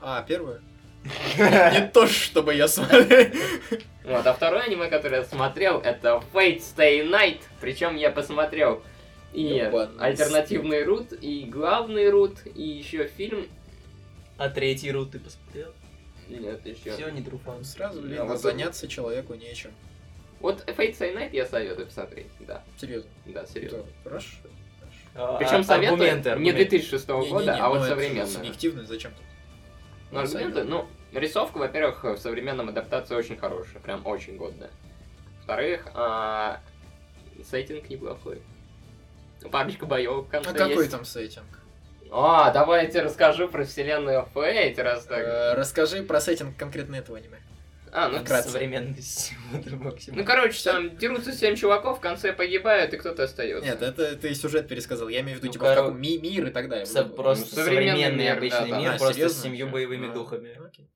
А, 0.00 0.22
первую? 0.22 0.60
Не 1.04 1.90
то, 1.92 2.06
чтобы 2.06 2.54
я 2.54 2.68
смотрел. 2.68 3.30
Вот, 4.04 4.26
а 4.26 4.34
второе 4.34 4.62
аниме, 4.62 4.88
которое 4.88 5.20
я 5.20 5.24
смотрел, 5.24 5.80
это 5.80 6.22
Fate 6.32 6.58
Stay 6.60 7.08
Night. 7.08 7.40
Причем 7.60 7.96
я 7.96 8.10
посмотрел 8.10 8.82
и 9.32 9.58
альтернативный 9.98 10.84
рут, 10.84 11.12
и 11.12 11.44
главный 11.44 12.10
рут, 12.10 12.38
и 12.54 12.62
еще 12.62 13.06
фильм. 13.06 13.46
А 14.36 14.48
третий 14.48 14.90
рут 14.90 15.12
ты 15.12 15.20
посмотрел? 15.20 15.72
Нет, 16.28 16.66
еще. 16.66 16.92
Все, 16.92 17.08
не 17.10 17.22
труфан. 17.22 17.64
Сразу, 17.64 18.00
А 18.00 18.02
блин, 18.02 18.26
вот 18.26 18.40
заняться 18.40 18.88
человеку 18.88 19.34
нечем. 19.34 19.70
Вот 20.40 20.62
Fate 20.68 20.96
Stay 20.98 21.14
Night 21.14 21.30
я 21.32 21.46
советую 21.46 21.86
посмотреть. 21.86 22.26
Да, 22.40 22.62
Серьезно. 22.78 23.10
да, 23.26 23.46
серьезно. 23.46 23.78
Да, 23.78 24.10
Хорошо. 24.10 24.28
А, 25.14 25.36
Причем 25.38 25.60
а- 25.60 25.64
советую 25.64 25.94
аргументы, 25.94 26.28
не 26.28 26.32
аргументы. 26.50 26.64
2006 26.70 27.08
года, 27.08 27.44
Не-не-не, 27.44 27.60
а 27.60 27.68
вот 27.68 27.78
ну, 27.78 27.84
это 27.84 27.94
современную. 27.94 28.26
Субъективно, 28.26 28.84
зачем-то. 30.26 30.64
Ну, 30.64 30.78
аргументы, 30.78 30.88
ну, 31.12 31.20
рисовка, 31.20 31.58
во-первых, 31.58 32.04
в 32.04 32.16
современном 32.18 32.68
адаптации 32.68 33.14
очень 33.14 33.36
хорошая, 33.36 33.80
прям 33.80 34.04
очень 34.06 34.36
годная. 34.36 34.70
Во-вторых, 35.38 35.86
а, 35.94 36.60
сеттинг 37.50 37.88
неплохой. 37.88 38.40
Парочка 39.50 39.84
боев 39.86 40.26
в 40.26 40.28
конце 40.28 40.50
А 40.50 40.52
какой 40.54 40.76
есть. 40.76 40.90
там 40.90 41.04
сеттинг? 41.04 41.44
А, 42.10 42.50
давай 42.52 42.84
я 42.84 42.90
тебе 42.90 43.02
расскажу 43.02 43.48
про 43.48 43.64
вселенную 43.64 44.26
Фейт, 44.34 44.78
раз 44.78 45.04
так. 45.04 45.18
Э, 45.20 45.54
Расскажи 45.54 46.02
про 46.02 46.20
сеттинг 46.20 46.56
конкретно 46.56 46.96
этого 46.96 47.18
аниме. 47.18 47.38
А, 47.96 48.08
ну, 48.08 48.18
вкратце. 48.18 48.48
Современность. 48.50 49.32
Ну, 50.08 50.24
короче, 50.24 50.64
там 50.64 50.96
дерутся 50.96 51.32
семь 51.32 51.54
чуваков, 51.54 51.98
в 51.98 52.00
конце 52.00 52.32
погибают, 52.32 52.92
и 52.92 52.96
кто-то 52.96 53.22
остается. 53.22 53.64
Нет, 53.64 53.82
это 53.82 54.16
ты 54.16 54.34
сюжет 54.34 54.66
пересказал. 54.66 55.08
Я 55.08 55.20
имею 55.20 55.38
в 55.38 55.42
виду, 55.42 55.46
Ну, 55.46 55.52
типа, 55.52 55.64
коро- 55.64 55.94
ми- 55.94 56.18
мир 56.18 56.48
и 56.48 56.50
так 56.50 56.68
далее. 56.68 56.86
Со- 56.86 57.02
это. 57.02 57.10
Просто 57.10 57.46
Ну, 57.56 57.62
современный 57.62 58.02
современный 58.02 58.24
мир, 58.24 58.36
обычный 58.36 58.58
да, 58.58 58.66
да. 58.66 58.78
мир, 58.80 58.88
А, 58.88 58.98
просто 58.98 59.12
с 59.12 59.16
серьезно? 59.16 59.42
семью 59.44 59.68
боевыми 59.68 60.08
А. 60.10 60.12
духами. 60.12 60.66
Окей. 60.66 60.90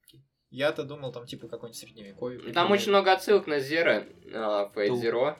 Я-то 0.50 0.82
думал, 0.82 1.12
там, 1.12 1.24
типа, 1.24 1.46
какой-нибудь 1.46 1.78
средневековье. 1.78 2.52
Там 2.52 2.70
очень 2.72 2.88
много 2.88 3.12
отсылок 3.12 3.46
на 3.46 3.60
Зера, 3.60 4.04
Фейт 4.74 4.88
Ту. 4.88 4.96
Зеро. 4.96 5.36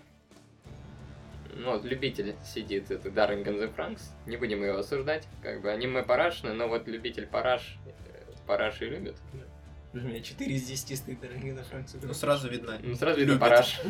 Ну, 1.57 1.73
вот 1.73 1.85
любитель 1.85 2.37
сидит, 2.47 2.91
это 2.93 3.11
Даррен 3.11 3.43
Ганзе 3.43 3.67
Франкс. 3.67 4.13
Не 4.27 4.37
будем 4.37 4.63
его 4.63 4.79
осуждать. 4.79 5.27
Как 5.43 5.61
бы 5.61 5.71
аниме 5.73 6.05
парашное, 6.05 6.53
но 6.53 6.69
вот 6.69 6.87
любитель 6.87 7.27
параш, 7.27 7.79
э, 7.87 7.91
параши 8.47 8.85
любит. 8.87 9.17
У 9.95 9.99
меня 9.99 10.21
4 10.21 10.55
из 10.55 10.67
10 10.67 10.99
стоит 10.99 11.21
дорогие 11.21 11.55
на 11.55 11.65
Францию. 11.65 12.01
Ну, 12.05 12.13
сразу 12.15 12.49
видно. 12.49 12.79
Ну, 12.83 12.95
сразу 12.95 13.19
видно 13.19 13.39
параш. 13.39 13.81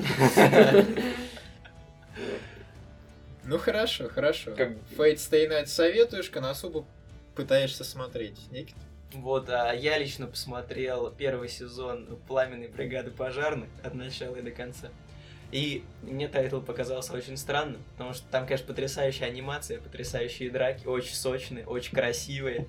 Ну, 3.44 3.58
хорошо, 3.58 4.08
хорошо. 4.08 4.54
Как- 4.54 4.72
Fate 4.96 5.16
Stay 5.16 5.48
Night 5.48 5.66
советуешь, 5.66 6.28
Коносубу 6.28 6.86
пытаешься 7.34 7.82
смотреть. 7.82 8.38
Никит? 8.50 8.76
Вот, 9.14 9.48
а 9.48 9.72
я 9.72 9.96
лично 9.96 10.26
посмотрел 10.26 11.10
первый 11.10 11.48
сезон 11.48 12.18
«Пламенной 12.28 12.68
бригады 12.68 13.10
пожарных» 13.10 13.70
от 13.82 13.94
начала 13.94 14.36
и 14.36 14.42
до 14.42 14.50
конца. 14.50 14.88
И 15.50 15.82
мне 16.02 16.28
тайтл 16.28 16.60
показался 16.60 17.14
очень 17.14 17.38
странным, 17.38 17.82
потому 17.92 18.12
что 18.12 18.26
там, 18.30 18.44
конечно, 18.44 18.66
потрясающая 18.66 19.26
анимация, 19.28 19.80
потрясающие 19.80 20.50
драки, 20.50 20.86
очень 20.86 21.14
сочные, 21.14 21.64
очень 21.64 21.94
красивые, 21.94 22.66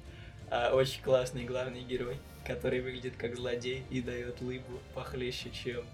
а, 0.49 0.73
очень 0.73 1.03
классный 1.03 1.43
главный 1.43 1.81
герой, 1.81 2.15
который 2.49 2.81
выглядит 2.81 3.13
как 3.15 3.35
злодей 3.35 3.83
и 3.91 4.01
дает 4.01 4.41
лыбу 4.41 4.79
похлеще, 4.95 5.51
чем 5.51 5.85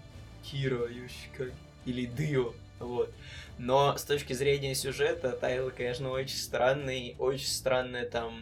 Кира 0.42 0.88
Йошикаге 0.88 1.50
или 1.84 2.06
Дио. 2.06 2.54
Вот. 2.78 3.12
Но 3.58 3.96
с 3.96 4.04
точки 4.04 4.32
зрения 4.32 4.74
сюжета, 4.74 5.32
тайтл, 5.32 5.68
конечно, 5.68 6.10
очень 6.10 6.36
странный, 6.36 7.14
очень 7.18 7.46
странный 7.46 8.06
там 8.06 8.40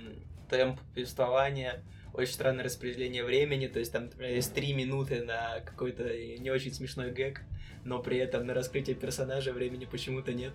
темп 0.48 0.80
повествования, 0.94 1.82
очень 2.12 2.32
странное 2.32 2.64
распределение 2.64 3.24
времени, 3.24 3.66
то 3.66 3.80
есть 3.80 3.90
там, 3.92 4.04
например, 4.04 4.32
есть 4.32 4.54
три 4.54 4.72
минуты 4.72 5.22
на 5.24 5.60
какой-то 5.60 6.04
не 6.38 6.50
очень 6.50 6.72
смешной 6.72 7.10
гэг, 7.10 7.42
но 7.84 7.98
при 8.00 8.18
этом 8.18 8.46
на 8.46 8.54
раскрытие 8.54 8.94
персонажа 8.94 9.52
времени 9.52 9.86
почему-то 9.86 10.32
нет. 10.32 10.52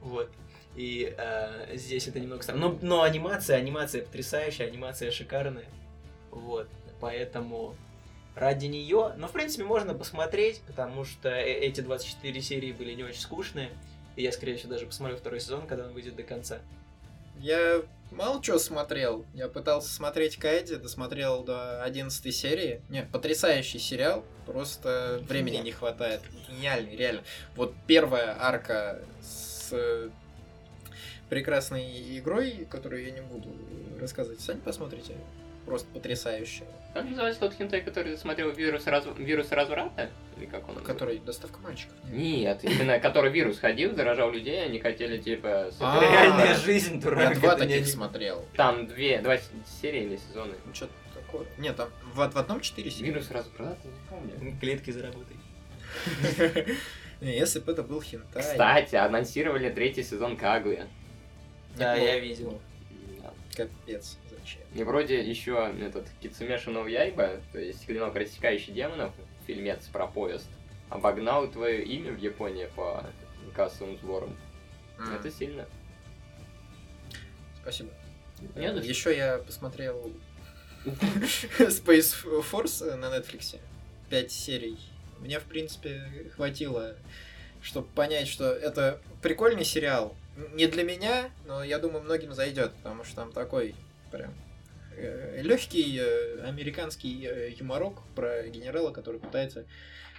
Вот. 0.00 0.30
И 0.76 1.14
э, 1.16 1.76
здесь 1.76 2.08
это 2.08 2.20
немного 2.20 2.42
странно. 2.42 2.68
Но, 2.68 2.78
но 2.80 3.02
анимация, 3.02 3.58
анимация 3.58 4.02
потрясающая, 4.02 4.66
анимация 4.66 5.10
шикарная. 5.10 5.66
Вот. 6.30 6.68
Поэтому 7.00 7.74
ради 8.34 8.66
нее, 8.66 9.14
ну, 9.16 9.26
в 9.26 9.32
принципе, 9.32 9.64
можно 9.64 9.94
посмотреть, 9.94 10.60
потому 10.66 11.04
что 11.04 11.28
э- 11.28 11.60
эти 11.60 11.80
24 11.80 12.40
серии 12.40 12.72
были 12.72 12.94
не 12.94 13.04
очень 13.04 13.20
скучные. 13.20 13.70
И 14.16 14.22
я, 14.22 14.32
скорее 14.32 14.56
всего, 14.56 14.70
даже 14.70 14.86
посмотрю 14.86 15.16
второй 15.16 15.40
сезон, 15.40 15.66
когда 15.66 15.86
он 15.86 15.92
выйдет 15.92 16.16
до 16.16 16.22
конца. 16.22 16.58
Я 17.38 17.82
мало 18.10 18.42
чего 18.42 18.58
смотрел. 18.58 19.24
Я 19.32 19.48
пытался 19.48 19.88
смотреть 19.88 20.36
Кайди, 20.36 20.76
досмотрел 20.76 21.42
до 21.42 21.82
11 21.82 22.34
серии. 22.34 22.82
Не, 22.90 23.02
потрясающий 23.04 23.78
сериал. 23.78 24.24
Просто 24.46 25.22
времени 25.26 25.56
не 25.58 25.72
хватает. 25.72 26.20
Гениальный, 26.48 26.96
реально. 26.96 27.22
Вот 27.56 27.72
первая 27.86 28.36
арка 28.38 29.00
с 29.22 29.68
э, 29.72 30.10
прекрасной 31.30 32.18
игрой, 32.18 32.66
которую 32.68 33.04
я 33.04 33.12
не 33.12 33.22
буду 33.22 33.48
рассказывать. 33.98 34.40
Сами 34.40 34.60
посмотрите. 34.60 35.14
Просто 35.70 35.86
потрясающая. 35.92 36.66
Как 36.94 37.04
называется 37.04 37.38
тот 37.42 37.54
хентай, 37.54 37.80
который 37.80 38.18
смотрел 38.18 38.50
вирус, 38.50 38.88
раз... 38.88 39.04
вирус 39.16 39.52
разврата? 39.52 40.10
Или 40.36 40.46
как 40.46 40.68
он? 40.68 40.74
Который 40.82 41.20
доставка 41.20 41.60
мальчиков. 41.60 41.94
Нет, 42.10 42.64
именно 42.64 42.98
который 42.98 43.30
вирус 43.30 43.60
ходил, 43.60 43.94
заражал 43.94 44.32
людей, 44.32 44.64
они 44.64 44.80
хотели 44.80 45.18
типа... 45.18 45.70
А, 45.78 46.00
Реальная 46.00 46.56
жизнь, 46.56 46.96
Я 46.96 47.00
дурак. 47.02 47.38
два 47.38 47.54
это 47.54 47.66
не 47.66 47.74
таких 47.74 47.86
смотрел. 47.86 48.44
Там 48.56 48.88
две, 48.88 49.20
два 49.20 49.38
серии 49.80 50.06
или 50.06 50.16
сезоны. 50.16 50.54
Ну, 50.66 50.74
что 50.74 50.88
такое? 51.14 51.46
Нет, 51.56 51.76
там 51.76 51.88
в, 52.14 52.16
в 52.16 52.36
одном 52.36 52.60
четыре 52.62 52.90
серии. 52.90 53.10
Вирус 53.10 53.30
разврата, 53.30 53.78
не 53.84 54.08
помню. 54.08 54.58
Клетки 54.60 54.90
заработай. 54.90 55.36
Если 57.20 57.60
бы 57.60 57.70
это 57.70 57.84
был 57.84 58.02
хентай. 58.02 58.42
Кстати, 58.42 58.96
анонсировали 58.96 59.70
третий 59.70 60.02
сезон 60.02 60.36
Каглы. 60.36 60.80
Да, 61.76 61.94
я 61.94 62.18
видел. 62.18 62.60
Капец, 63.54 64.16
зачем? 64.40 64.62
И 64.74 64.82
вроде 64.84 65.22
еще 65.22 65.72
этот 65.80 66.06
Кицумеша 66.20 66.70
no 66.70 66.88
Яйба, 66.90 67.40
то 67.52 67.58
есть 67.58 67.86
клинок 67.86 68.14
рассекающий 68.16 68.72
демонов, 68.72 69.12
фильмец 69.46 69.86
про 69.92 70.06
поезд, 70.06 70.46
обогнал 70.88 71.48
твое 71.48 71.82
имя 71.84 72.12
в 72.12 72.18
Японии 72.18 72.68
по 72.76 73.04
кассовым 73.54 73.96
сборам. 73.98 74.36
М, 74.98 75.14
Это 75.14 75.30
сильно. 75.30 75.66
Спасибо. 77.62 77.90
Не 78.56 78.72
за 78.72 78.80
что. 78.80 78.88
Еще 78.88 79.16
я 79.16 79.38
посмотрел 79.38 80.12
Space 80.84 82.14
Force 82.50 82.96
на 82.96 83.06
Netflix. 83.06 83.58
Пять 84.08 84.32
серий. 84.32 84.78
Мне, 85.18 85.38
в 85.38 85.44
принципе, 85.44 86.30
хватило, 86.34 86.96
чтобы 87.60 87.86
понять, 87.88 88.28
что 88.28 88.50
это 88.50 89.00
прикольный 89.22 89.64
сериал. 89.64 90.16
Не 90.54 90.66
для 90.66 90.82
меня, 90.82 91.30
но 91.46 91.62
я 91.62 91.78
думаю, 91.78 92.02
многим 92.02 92.32
зайдет, 92.32 92.72
потому 92.76 93.04
что 93.04 93.16
там 93.16 93.32
такой 93.32 93.74
прям 94.10 94.34
легкий 95.42 95.98
американский 96.42 97.26
э, 97.26 97.50
юморок 97.52 98.02
про 98.14 98.42
генерала, 98.48 98.90
который 98.90 99.20
пытается 99.20 99.66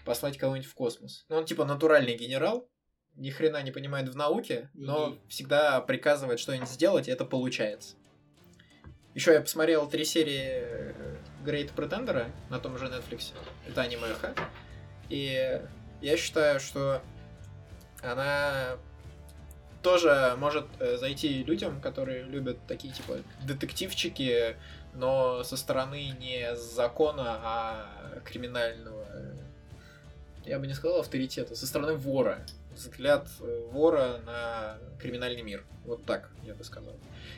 послать 0.06 0.38
кого-нибудь 0.38 0.68
в 0.70 0.74
космос. 0.74 1.26
Ну, 1.30 1.36
он 1.38 1.46
типа 1.46 1.66
натуральный 1.66 2.16
генерал, 2.16 2.68
ни 3.16 3.30
хрена 3.30 3.62
не 3.62 3.72
понимает 3.72 4.10
в 4.10 4.16
науке, 4.16 4.70
но 4.74 5.10
И- 5.10 5.30
всегда 5.30 5.82
приказывает 5.82 6.40
что-нибудь 6.40 6.70
сделать, 6.70 7.08
и 7.08 7.12
это 7.12 7.26
получается. 7.26 7.96
Еще 9.14 9.34
я 9.34 9.42
посмотрел 9.42 9.90
три 9.90 10.06
серии 10.06 10.42
э, 10.42 11.18
Great 11.46 11.76
Pretender 11.76 12.32
на 12.50 12.60
том 12.60 12.78
же 12.78 12.86
Netflix. 12.86 13.34
Это 13.68 13.82
анимеха. 13.82 14.34
И 15.10 15.62
я 16.02 16.18
считаю, 16.18 16.60
что 16.60 17.02
она 18.02 18.78
тоже 19.82 20.36
может 20.38 20.66
э, 20.80 20.98
зайти 20.98 21.44
людям, 21.44 21.82
которые 21.82 22.24
любят 22.24 22.58
такие 22.68 22.94
типа 22.94 23.18
детективчики, 23.44 24.56
но 24.94 25.44
со 25.44 25.58
стороны 25.58 26.16
не 26.20 26.56
закона, 26.56 27.40
а 27.44 28.20
криминального. 28.24 29.04
э, 29.10 29.34
Я 30.46 30.60
бы 30.60 30.68
не 30.68 30.74
сказал 30.74 31.00
авторитета, 31.00 31.56
со 31.56 31.66
стороны 31.68 31.94
вора. 31.96 32.46
Взгляд 32.74 33.28
э, 33.42 33.68
вора 33.72 34.20
на 34.26 34.78
криминальный 35.00 35.42
мир. 35.42 35.64
Вот 35.86 36.06
так, 36.06 36.30
я 36.44 36.54
бы 36.54 36.64
сказал. 36.64 36.94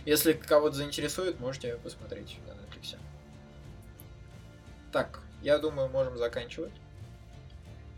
Если 0.06 0.34
кого-то 0.34 0.76
заинтересует, 0.76 1.40
можете 1.40 1.78
посмотреть 1.78 2.38
на 2.48 2.52
Netflix. 2.52 2.98
Так, 4.92 5.22
я 5.42 5.58
думаю, 5.58 5.90
можем 5.90 6.18
заканчивать. 6.18 6.74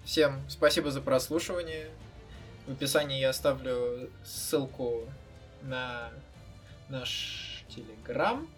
Всем 0.04 0.44
спасибо 0.50 0.92
за 0.92 1.02
прослушивание. 1.02 1.90
В 2.68 2.72
описании 2.72 3.20
я 3.20 3.30
оставлю 3.30 4.10
ссылку 4.24 5.08
на 5.62 6.12
наш 6.90 7.64
телеграм, 7.70 8.50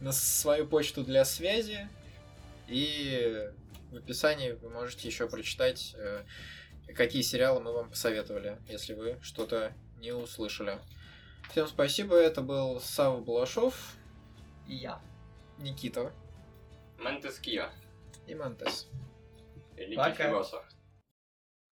на 0.00 0.12
свою 0.12 0.66
почту 0.66 1.02
для 1.02 1.24
связи. 1.24 1.88
И 2.66 3.50
в 3.90 3.96
описании 3.96 4.52
вы 4.52 4.68
можете 4.68 5.08
еще 5.08 5.28
прочитать, 5.28 5.94
э, 5.96 6.24
какие 6.94 7.22
сериалы 7.22 7.60
мы 7.60 7.72
вам 7.72 7.88
посоветовали, 7.90 8.58
если 8.68 8.92
вы 8.92 9.18
что-то 9.22 9.72
не 9.98 10.12
услышали. 10.12 10.78
Всем 11.50 11.66
спасибо, 11.66 12.16
это 12.16 12.42
был 12.42 12.80
Сава 12.80 13.20
Балашов, 13.20 13.94
И 14.66 14.74
я. 14.74 15.00
Никита 15.58 16.12
Монтескио. 16.98 17.70
и 18.26 18.34
Монтес. 18.34 18.86
Великий 19.74 19.96
Пока. 19.96 20.28
философ. 20.28 20.64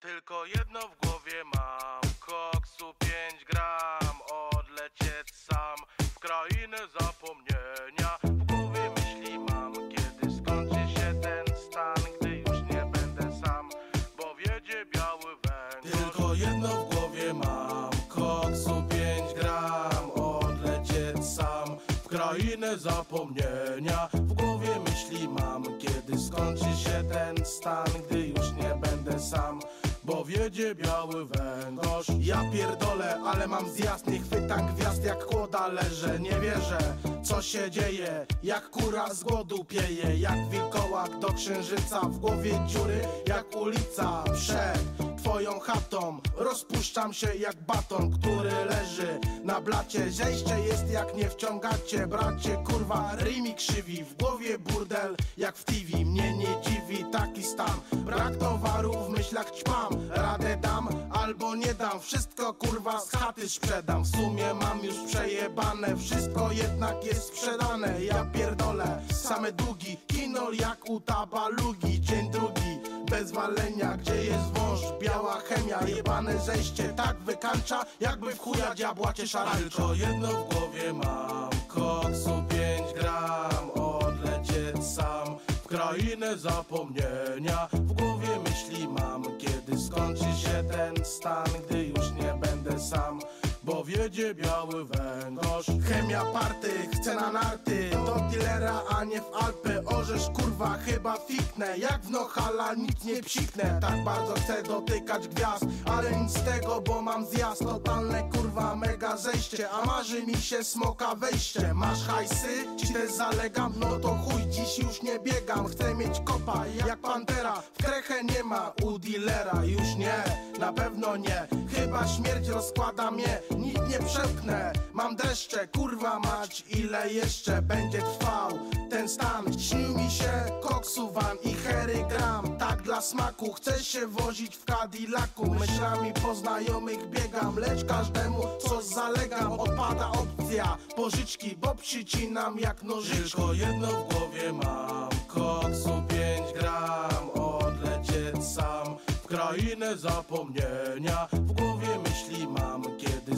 Tylko 0.07 0.47
jedno 0.47 0.81
w 0.81 1.07
głowie 1.07 1.45
mam. 1.55 2.01
Koksu 2.21 2.95
5 2.99 3.45
gram 3.45 4.17
Odlecieć 4.53 5.35
sam. 5.35 5.77
W 5.99 6.19
krainę 6.19 6.79
zapomnienia 7.01 8.19
W 8.25 8.45
głowie 8.45 8.91
myśli 8.97 9.39
mam. 9.39 9.75
Kiedy 9.75 10.37
skończy 10.37 10.95
się 10.95 11.21
ten 11.21 11.57
stan 11.57 12.13
Gdy 12.21 12.37
już 12.39 12.61
nie 12.71 12.91
będę 12.93 13.41
sam 13.45 13.71
Bo 14.19 14.35
wiedzie 14.35 14.87
biały 14.95 15.37
węgorz 15.43 16.15
Tylko 16.15 16.35
jedno 16.35 16.69
w 16.69 16.95
głowie 16.95 17.35
mam. 17.35 17.91
Koksu 18.09 18.83
5 18.91 19.35
gram 19.35 20.11
Odlecieć 20.11 21.27
sam. 21.37 21.79
W 22.05 22.09
krainę 22.09 22.79
zapomnienia 22.79 24.09
W 24.13 24.33
głowie 24.33 24.81
myśli 24.91 25.29
mam. 25.29 25.65
Kiedy 25.79 26.19
skończy 26.19 26.77
się 26.85 27.05
ten 27.13 27.47
stan 27.47 27.87
Gdy 28.09 28.27
już 28.27 28.53
nie 28.53 28.75
będę 28.75 29.21
sam 29.21 29.61
bo 30.07 30.25
wiedzie 30.25 30.75
biały 30.75 31.27
węgorz. 31.27 32.07
Ja 32.19 32.43
pierdolę, 32.53 33.21
ale 33.25 33.47
mam 33.47 33.71
zjazd, 33.71 34.07
nie 34.07 34.19
chwytam 34.19 34.75
gwiazd 34.75 35.05
jak 35.05 35.25
kłoda 35.25 35.67
leżę 35.67 36.21
Nie 36.21 36.41
wierzę, 36.41 36.79
co 37.23 37.43
się 37.43 37.71
dzieje, 37.71 38.27
jak 38.43 38.71
kura 38.71 39.15
z 39.15 39.25
głodu 39.25 39.65
pieje. 39.65 40.17
Jak 40.19 40.49
wilkołak 40.51 41.19
do 41.19 41.33
księżyca, 41.33 42.01
w 42.01 42.19
głowie 42.19 42.61
dziury. 42.67 43.01
Jak 43.29 43.57
ulica 43.57 44.25
Przed 44.35 45.06
twoją 45.37 45.61
chatą. 45.61 46.21
Rozpuszczam 46.37 47.13
się 47.13 47.35
jak 47.35 47.57
baton, 47.57 48.11
który 48.21 48.51
leży 48.51 49.21
na 49.45 49.61
blacie. 49.61 50.11
Zejście 50.11 50.61
jest 50.61 50.91
jak 50.91 51.17
nie 51.17 51.31
wciągacie, 51.31 52.07
bracie 52.07 52.59
kurwa. 52.67 53.11
Rymi 53.17 53.55
krzywi, 53.55 54.05
w 54.05 54.17
głowie 54.17 54.59
burdel 54.59 55.17
jak 55.37 55.57
w 55.57 55.65
TV 55.65 56.05
Mnie 56.05 56.37
nie 56.37 56.47
dziwi 56.63 57.05
taki 57.13 57.43
stan, 57.43 57.81
brak 57.93 58.37
towaru 58.37 58.93
w 58.93 59.09
myślach 59.09 59.51
ćpam. 59.51 59.89
Radę 60.11 60.57
dam 60.57 60.89
albo 61.27 61.57
nie 61.57 61.75
dam, 61.75 62.01
wszystko 62.01 62.55
kurwa 62.55 63.01
z 63.01 63.11
chaty 63.11 63.49
sprzedam. 63.49 64.03
W 64.03 64.09
sumie 64.09 64.55
mam 64.55 64.85
już 64.85 64.95
przejebane, 65.07 65.97
wszystko 65.97 66.53
jednak 66.53 67.05
jest 67.05 67.23
sprzedane. 67.23 68.05
Ja 68.05 68.25
pierdolę, 68.25 69.03
same 69.13 69.53
długi, 69.53 69.97
kinol 70.07 70.55
jak 70.55 70.91
u 70.91 71.01
tabalugi. 71.01 72.01
Dzień 72.01 72.31
drugi, 72.31 72.79
bez 73.11 73.33
walenia, 73.33 73.97
gdzie 73.97 74.25
jest 74.25 74.53
wąż, 74.55 74.81
biała 75.01 75.41
chemia. 75.41 75.81
Jebane 75.87 76.39
zejście, 76.39 76.85
tak 76.97 77.17
wykańcza, 77.17 77.85
jakby 78.01 78.35
w 78.35 78.39
chuja 78.39 78.75
diabła 78.75 79.13
cię 79.13 79.25
Tylko 79.59 79.95
jedno 79.95 80.29
w 80.29 80.55
głowie 80.55 80.93
mam, 80.93 81.51
koksu 81.69 82.43
5 82.49 82.95
gram. 82.95 83.71
Odlecieć 83.71 84.85
sam. 84.97 85.39
W 85.65 85.69
krainę 85.69 86.39
zapomnienia. 86.39 87.69
W 87.73 87.93
głowie 87.93 88.16
myśli 88.57 88.89
mam, 88.89 89.23
kiedy 89.39 89.79
skończy 89.79 90.25
się 90.25 90.65
ten 90.71 91.05
stan 91.05 91.47
Gdy 91.69 91.85
już 91.85 92.13
nie 92.13 92.35
będę 92.41 92.81
sam 92.81 93.21
bo 93.67 93.85
wiedzie 93.85 94.35
biały 94.35 94.85
węgorz. 94.85 95.67
Chemia 95.89 96.25
party, 96.25 96.71
chce 96.93 97.15
na 97.15 97.33
narty. 97.33 97.91
Do 97.91 98.15
dealera, 98.31 98.83
a 98.89 99.05
nie 99.05 99.21
w 99.21 99.35
Alpy. 99.45 99.85
Orzesz 99.85 100.27
kurwa, 100.35 100.79
chyba 100.87 101.17
fiknę. 101.17 101.79
Jak 101.79 102.03
w 102.03 102.11
Nohala 102.11 102.75
nic 102.75 103.05
nie 103.05 103.23
psiknę. 103.23 103.79
Tak 103.81 104.05
bardzo 104.05 104.35
chcę 104.35 104.63
dotykać 104.63 105.29
gwiazd 105.29 105.65
Ale 105.85 106.11
nic 106.17 106.33
z 106.33 106.43
tego, 106.43 106.81
bo 106.81 107.03
mam 107.03 107.27
zjazd. 107.27 107.63
Totalne 107.63 108.31
kurwa, 108.31 108.77
mega 108.77 109.17
zejście. 109.17 109.71
A 109.71 109.87
marzy 109.87 110.23
mi 110.23 110.37
się 110.37 110.65
smoka 110.65 111.15
wejście. 111.15 111.75
Masz 111.75 112.03
hajsy? 112.03 112.67
Ci 112.77 112.93
też 112.93 113.13
zalegam? 113.13 113.73
No 113.77 113.99
to 113.99 114.09
chuj, 114.09 114.43
dziś 114.51 114.79
już 114.79 115.03
nie 115.03 115.19
biegam. 115.19 115.67
Chcę 115.69 115.95
mieć 115.95 116.21
kopa, 116.25 116.65
jak 116.87 116.99
pantera. 116.99 117.55
W 117.55 117.85
krechę 117.85 118.25
nie 118.25 118.45
ma 118.45 118.73
u 118.83 118.99
dealera. 118.99 119.65
Już 119.65 119.95
nie, 119.97 120.25
na 120.61 120.73
pewno 120.73 121.17
nie. 121.17 121.49
Chyba 121.75 122.07
śmierć 122.09 122.49
rozkłada 122.49 123.11
mnie 123.11 123.39
Nic 123.57 123.79
nie 123.89 123.99
przepchnę 123.99 124.73
Mam 124.93 125.17
dreszcze, 125.17 125.69
kurwa 125.69 126.19
mać 126.19 126.65
Ile 126.69 127.13
jeszcze 127.13 127.63
będzie 127.63 127.99
trwał. 127.99 128.59
Ten 128.91 129.09
stan 129.09 129.59
Śnił 129.59 129.99
mi 129.99 130.11
się 130.11 130.33
koksu 130.63 131.13
van 131.13 131.37
i 131.45 131.55
hery 131.55 132.05
gram. 132.09 132.57
Tak 132.59 132.83
dla 132.83 133.01
smaku 133.01 133.53
Chcę 133.53 133.85
się 133.85 134.07
wozić 134.07 134.57
w 134.57 134.65
Cadillacu. 134.65 135.51
Myślami 135.61 136.13
po 136.23 136.35
znajomych 136.35 137.11
biegam 137.11 137.59
Lecz 137.59 137.85
każdemu 137.85 138.43
co 138.59 138.83
zalegam 138.83 139.61
Odpada 139.61 140.11
opcja. 140.11 140.77
Pożyczki 140.97 141.57
Bo 141.57 141.75
przycinam 141.75 142.59
jak 142.59 142.83
nożyczki 142.83 143.37
Tylko 143.37 143.53
jedno 143.53 143.87
w 143.87 144.15
głowie 144.15 144.53
mam 144.53 145.09
Koksu 145.27 146.03
5 146.09 146.53
gram. 146.59 147.31
Odlecieć 147.35 148.45
sam 148.55 148.97
w 149.23 149.27
krainę 149.27 149.97
zapomnienia. 149.97 151.29
W 151.33 151.53
głowie 151.53 151.89
myśli 152.05 152.49
mam, 152.49 152.83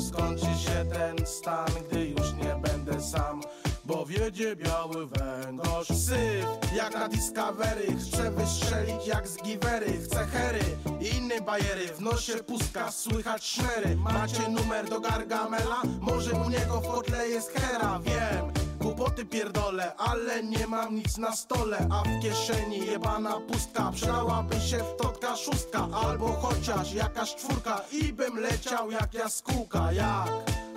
skończy 0.08 0.44
się 0.64 0.84
ten 0.92 1.26
stan 1.26 1.68
Gdy 1.90 2.04
już 2.04 2.32
nie 2.32 2.56
będę 2.62 3.02
sam, 3.02 3.40
bo 3.84 4.06
wiedzie 4.06 4.56
biały 4.56 5.06
węgorz 5.06 5.88
Syf, 5.88 6.74
jak 6.76 6.94
na 6.94 7.08
Discovery, 7.08 7.96
chcę 8.00 8.30
wystrzelić 8.30 9.06
jak 9.06 9.28
z 9.28 9.36
giwery 9.42 9.92
Chcę 10.04 10.26
hery 10.26 10.64
i 11.00 11.16
inne 11.16 11.40
bajery, 11.40 11.86
w 11.88 12.00
nosie 12.00 12.34
pustka, 12.34 12.90
słychać 12.90 13.44
szmery. 13.44 13.96
Macie 13.96 14.48
numer 14.48 14.88
do 14.88 15.00
Gargamela? 15.00 15.82
Może 16.00 16.32
u 16.32 16.50
niego 16.50 16.80
w 16.80 16.88
kotle 16.88 17.28
jest 17.28 17.50
hera, 17.52 18.00
wiem 18.04 18.67
Głupoty 18.88 19.24
pierdolę, 19.24 19.92
ale 19.96 20.42
nie 20.44 20.66
mam 20.66 20.94
nic 20.94 21.18
na 21.18 21.37
stole 21.37 21.79
A 21.90 22.03
w 22.03 22.22
kieszeni 22.22 22.87
jebana 22.87 23.40
pustka. 23.40 23.90
Przydałaby 23.94 24.61
się 24.61 24.79
wtotka 24.79 25.37
szóstka 25.37 25.88
Albo 26.05 26.29
chociaż 26.29 26.92
jakaś 26.92 27.35
czwórka 27.35 27.81
I 27.92 28.12
bym 28.12 28.38
leciał 28.38 28.90
jak 28.90 29.14
jaskółka. 29.14 29.92
Jak 29.92 30.29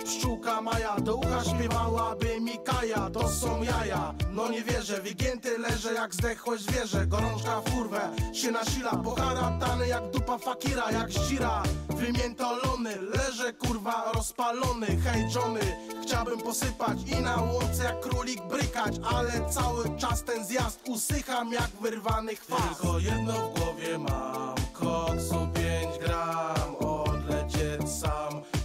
pszczółka 0.04 0.60
Maja 0.60 0.96
Do 1.00 1.16
ucha 1.16 1.44
śpiewałaby 1.44 2.40
mi 2.40 2.58
Kaja 2.64 3.10
To 3.10 3.28
są 3.28 3.62
jaja, 3.62 4.14
no 4.32 4.48
nie 4.48 4.62
wierzę 4.62 5.02
Wygięty 5.02 5.58
leżę 5.58 5.94
jak 5.94 6.14
zdechłe 6.14 6.58
zwierzę 6.58 7.06
Gorączka 7.06 7.60
w 7.60 7.74
kurwę 7.74 8.00
się 8.32 8.50
nasila 8.50 8.90
Poharatany 8.90 9.88
jak 9.88 10.10
dupa 10.10 10.38
fakira 10.38 10.90
Jak 10.90 11.12
ścira. 11.12 11.62
Wymiętolony 11.88 12.96
Leżę 13.00 13.52
kurwa 13.52 14.12
rozpalony 14.14 14.86
Hej 14.86 15.24
Johnny, 15.34 15.76
chciałbym 16.02 16.38
posypać 16.38 16.98
I 17.18 17.22
na 17.22 17.36
łące 17.36 17.84
jak 17.84 18.00
królik 18.00 18.42
brykać 18.42 18.94
Ale 19.14 19.50
cały 19.50 19.98
czas 19.98 20.24
ten 20.24 20.44
zjazd 20.44 20.80
Usycham 20.88 21.52
jak 21.52 21.70
wyrwany 21.80 22.36
chwas. 22.36 22.78
Tylko 22.78 22.98
jedno 22.98 23.32
w 23.32 23.58
głowie 23.58 23.98
mam 23.98 24.54
Koksu 24.72 25.48
5 25.54 25.98
gram 25.98 26.71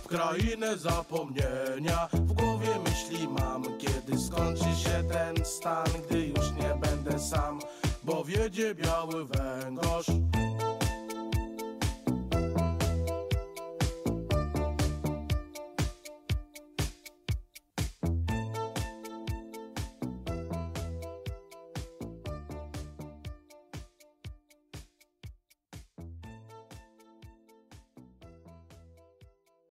w 0.08 0.10
krainę 0.10 0.78
zapomnienia. 0.78 2.08
W 2.14 2.34
głowie 2.34 2.70
myśli 2.86 3.28
mam, 3.28 3.64
kiedy 3.78 4.20
skończy 4.20 4.64
się 4.64 5.04
ten 5.12 5.46
stan 5.46 5.88
Gdy 6.10 6.28
już 6.28 6.52
nie 6.52 6.76
będę 6.82 7.20
sam, 7.20 7.60
bo 8.04 8.24
wiedzie 8.24 8.76
biały 8.76 9.26
węgorz 9.26 10.06